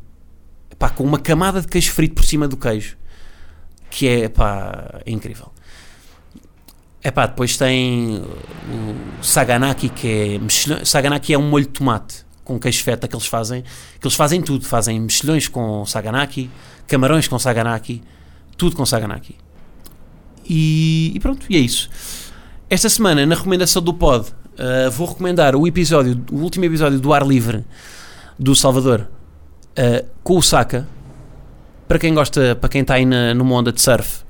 pá, 0.79 0.91
com 0.91 1.05
uma 1.05 1.19
camada 1.19 1.61
de 1.61 1.69
queijo 1.69 1.93
frito 1.93 2.15
por 2.15 2.25
cima 2.25 2.49
do 2.49 2.57
queijo, 2.57 2.97
que 3.91 4.09
é, 4.09 4.29
pá, 4.29 5.01
é 5.05 5.11
incrível. 5.11 5.53
É 7.03 7.11
pá, 7.11 7.27
depois 7.27 7.57
tem 7.57 8.23
o 8.69 9.25
saganaki, 9.25 9.89
que 9.89 10.41
é 10.41 10.85
saganaki 10.85 11.33
é 11.33 11.39
um 11.39 11.49
molho 11.49 11.65
de 11.65 11.73
tomate 11.73 12.27
com 12.45 12.59
queijo 12.59 12.83
feta 12.83 13.07
que 13.07 13.15
eles 13.15 13.27
fazem, 13.27 13.63
que 14.01 14.07
eles 14.07 14.17
fazem 14.17 14.43
tudo, 14.43 14.65
fazem 14.67 15.01
mexilhões 15.01 15.47
com 15.47 15.87
saganaki, 15.87 16.51
camarões 16.87 17.29
com 17.29 17.39
saganaki, 17.39 18.03
tudo 18.57 18.75
com 18.75 18.85
saganaki. 18.85 19.37
E, 20.45 21.13
e 21.15 21.21
pronto, 21.21 21.47
e 21.49 21.57
é 21.57 21.61
isso. 21.61 21.89
Esta 22.69 22.89
semana, 22.89 23.25
na 23.25 23.37
recomendação 23.37 23.81
do 23.81 23.95
pod, 23.95 24.29
uh, 24.29 24.91
vou 24.91 25.07
recomendar 25.07 25.55
o 25.55 25.67
episódio, 25.67 26.21
o 26.31 26.39
último 26.39 26.65
episódio 26.65 26.99
do 26.99 27.15
Ar 27.15 27.25
Livre 27.25 27.65
do 28.37 28.55
Salvador 28.57 29.09
uh, 29.79 30.07
com 30.23 30.37
o 30.37 30.43
Saka. 30.43 30.89
Para 31.87 31.99
quem 31.99 32.13
gosta, 32.13 32.57
para 32.57 32.69
quem 32.69 32.83
está 32.83 32.95
aí 32.95 33.05
na, 33.05 33.33
numa 33.33 33.55
onda 33.55 33.73
de 33.73 33.81
surf, 33.81 34.25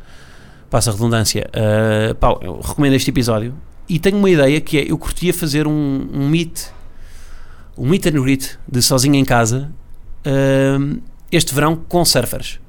passa 0.70 0.90
a 0.90 0.92
redundância, 0.92 1.50
uh, 1.54 2.44
eu 2.44 2.61
recomendo 2.61 2.94
este 2.94 3.11
episódio. 3.11 3.54
E 3.88 3.98
tenho 3.98 4.16
uma 4.16 4.30
ideia 4.30 4.61
que 4.61 4.78
é: 4.78 4.90
eu 4.90 4.96
curtia 4.96 5.35
fazer 5.35 5.66
um, 5.66 6.09
um 6.12 6.28
meet, 6.28 6.66
um 7.76 7.88
meet 7.88 8.06
and 8.06 8.22
greet 8.22 8.59
de 8.66 8.80
sozinho 8.80 9.16
em 9.16 9.24
casa 9.24 9.70
uh, 10.24 11.00
este 11.30 11.54
verão 11.54 11.76
com 11.76 12.04
surfers. 12.04 12.61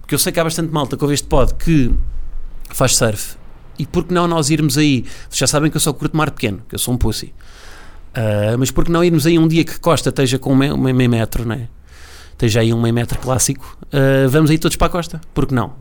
Porque 0.00 0.14
eu 0.14 0.18
sei 0.18 0.32
que 0.32 0.40
há 0.40 0.44
bastante 0.44 0.72
malta 0.72 0.96
que 0.96 1.04
ouve 1.04 1.14
este 1.14 1.26
pod 1.26 1.54
que 1.54 1.94
faz 2.70 2.96
surf. 2.96 3.36
E 3.78 3.86
por 3.86 4.04
que 4.04 4.12
não 4.12 4.26
nós 4.26 4.50
irmos 4.50 4.76
aí? 4.76 5.04
Vocês 5.28 5.38
já 5.38 5.46
sabem 5.46 5.70
que 5.70 5.76
eu 5.76 5.80
só 5.80 5.92
curto 5.92 6.16
mar 6.16 6.30
pequeno, 6.32 6.62
que 6.68 6.74
eu 6.74 6.78
sou 6.78 6.94
um 6.94 6.96
pussy. 6.98 7.32
Uh, 8.16 8.58
mas 8.58 8.70
por 8.70 8.84
que 8.84 8.90
não 8.90 9.04
irmos 9.04 9.26
aí 9.26 9.38
um 9.38 9.46
dia 9.46 9.62
que 9.64 9.78
Costa 9.78 10.08
esteja 10.08 10.38
com 10.38 10.52
um 10.52 10.56
me- 10.56 10.92
meio 10.92 11.10
metro, 11.10 11.44
né? 11.46 11.68
Esteja 12.32 12.60
aí 12.60 12.72
um 12.72 12.80
meio 12.80 12.94
metro 12.94 13.18
clássico. 13.18 13.78
uh, 13.92 14.28
vamos 14.28 14.50
aí 14.50 14.58
todos 14.58 14.76
para 14.76 14.88
a 14.88 14.90
Costa. 14.90 15.20
Por 15.32 15.46
que 15.46 15.54
não? 15.54 15.74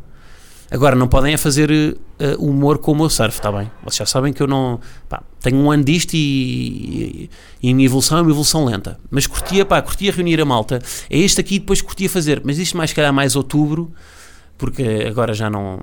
Agora, 0.70 0.96
não 0.96 1.08
podem 1.08 1.34
é 1.34 1.38
fazer 1.38 1.72
uh, 1.72 2.46
humor 2.46 2.78
com 2.78 2.92
o 2.92 2.96
meu 2.96 3.10
surf, 3.10 3.38
está 3.38 3.50
bem? 3.52 3.72
Vocês 3.84 3.98
já 3.98 4.06
sabem 4.06 4.34
que 4.34 4.42
eu 4.42 4.48
não. 4.48 4.80
Pá, 5.08 5.24
tenho 5.40 5.58
um 5.58 5.72
ano 5.72 5.84
disto 5.84 6.14
e, 6.14 7.30
e, 7.62 7.70
e 7.70 7.74
minha 7.74 7.86
evolução 7.86 8.18
é 8.18 8.22
uma 8.22 8.32
evolução 8.32 8.66
lenta. 8.66 9.00
Mas 9.10 9.26
curtia, 9.26 9.66
pá, 9.66 9.82
curtia 9.82 10.12
reunir 10.12 10.42
a 10.42 10.46
malta. 10.46 10.82
É 11.10 11.18
este 11.18 11.40
aqui 11.40 11.56
e 11.56 11.60
depois 11.60 11.82
curtia 11.82 12.10
fazer. 12.10 12.42
Mas 12.44 12.58
isto 12.58 12.76
mais, 12.76 12.90
se 12.90 12.96
calhar, 12.96 13.14
mais 13.14 13.36
outubro, 13.38 13.92
porque 14.58 15.06
agora 15.08 15.34
já 15.34 15.50
não. 15.50 15.80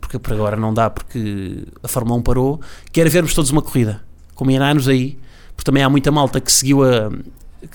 Porque 0.00 0.18
por 0.18 0.34
agora 0.34 0.56
não 0.56 0.74
dá, 0.74 0.90
porque 0.90 1.64
a 1.82 1.88
Fórmula 1.88 2.18
1 2.18 2.22
parou. 2.22 2.60
Quero 2.92 3.08
vermos 3.08 3.32
todos 3.32 3.50
uma 3.50 3.62
corrida. 3.62 4.02
Combinar-nos 4.34 4.86
aí, 4.86 5.18
porque 5.54 5.64
também 5.64 5.82
há 5.82 5.88
muita 5.88 6.12
malta 6.12 6.40
que 6.40 6.52
seguiu 6.52 6.84
a. 6.84 7.10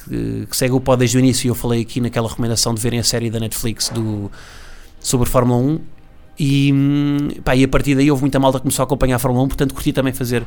Que, 0.05 0.45
que 0.49 0.55
segue 0.55 0.73
o 0.73 0.79
pod 0.79 0.99
desde 0.99 1.17
o 1.17 1.19
início 1.19 1.47
e 1.47 1.49
eu 1.49 1.55
falei 1.55 1.81
aqui 1.81 1.99
naquela 1.99 2.29
recomendação 2.29 2.73
de 2.73 2.79
verem 2.79 2.99
a 2.99 3.03
série 3.03 3.29
da 3.29 3.39
Netflix 3.39 3.89
do, 3.89 4.31
sobre 5.01 5.27
Fórmula 5.27 5.59
1 5.59 5.81
e, 6.43 6.73
hum, 6.73 7.29
pá, 7.43 7.55
e 7.55 7.63
a 7.63 7.67
partir 7.67 7.93
daí 7.93 8.09
houve 8.09 8.23
muita 8.23 8.39
malta 8.39 8.57
que 8.57 8.63
começou 8.63 8.81
a 8.81 8.85
acompanhar 8.85 9.17
a 9.17 9.19
Fórmula 9.19 9.45
1, 9.45 9.47
portanto 9.49 9.75
curti 9.75 9.93
também 9.93 10.11
fazer 10.11 10.43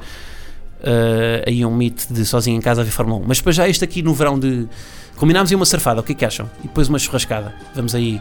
eh, 0.82 1.44
aí 1.46 1.64
um 1.64 1.72
meet 1.72 2.08
de 2.10 2.24
sozinho 2.24 2.58
em 2.58 2.60
casa 2.60 2.80
a 2.80 2.84
ver 2.84 2.90
Fórmula 2.90 3.20
1. 3.20 3.24
Mas 3.28 3.38
depois 3.38 3.54
já 3.54 3.68
este 3.68 3.84
aqui 3.84 4.02
no 4.02 4.12
verão 4.12 4.36
de. 4.36 4.66
Combinámos 5.14 5.52
aí 5.52 5.54
uma 5.54 5.64
surfada, 5.64 6.00
o 6.00 6.02
que 6.02 6.10
é 6.10 6.14
que 6.16 6.24
acham? 6.24 6.50
E 6.64 6.66
depois 6.66 6.88
uma 6.88 6.98
churrascada. 6.98 7.54
Vamos 7.76 7.94
aí 7.94 8.20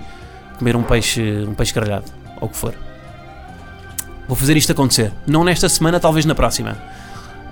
comer 0.60 0.76
um 0.76 0.84
peixe, 0.84 1.44
um 1.48 1.56
peixe 1.56 1.74
grelhado, 1.74 2.06
ou 2.40 2.48
o 2.48 2.50
que 2.52 2.56
for. 2.56 2.76
Vou 4.28 4.38
fazer 4.38 4.56
isto 4.56 4.72
acontecer. 4.72 5.12
Não 5.26 5.44
nesta 5.44 5.68
semana, 5.68 6.00
talvez 6.00 6.28
na 6.28 6.36
próxima. 6.36 6.78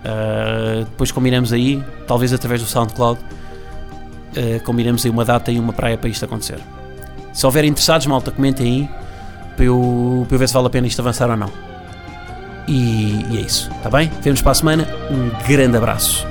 Eh, 0.04 0.86
depois 0.88 1.12
combinamos 1.12 1.52
aí, 1.52 1.84
talvez 2.06 2.32
através 2.32 2.62
do 2.62 2.68
SoundCloud, 2.68 3.20
eh, 4.36 4.60
combinamos 4.60 5.04
aí 5.04 5.10
uma 5.10 5.26
data 5.26 5.52
e 5.52 5.60
uma 5.60 5.74
praia 5.74 5.98
para 5.98 6.10
isto 6.10 6.24
acontecer. 6.24 6.60
Se 7.34 7.44
houverem 7.44 7.72
interessados, 7.72 8.06
malta, 8.06 8.30
comentem 8.30 8.68
aí 8.68 9.01
para 9.62 9.68
eu, 9.68 10.26
para 10.28 10.36
eu 10.36 10.40
ver 10.40 10.48
se 10.48 10.54
vale 10.56 10.66
a 10.66 10.70
pena 10.72 10.88
isto 10.88 11.00
avançar 11.00 11.30
ou 11.30 11.38
não. 11.38 11.52
E, 12.68 13.26
e 13.30 13.38
é 13.38 13.42
isso, 13.42 13.70
está 13.76 13.92
bem? 13.92 14.12
Vemos 14.22 14.42
para 14.42 14.52
a 14.52 14.56
semana. 14.56 14.88
Um 15.12 15.30
grande 15.48 15.78
abraço. 15.78 16.26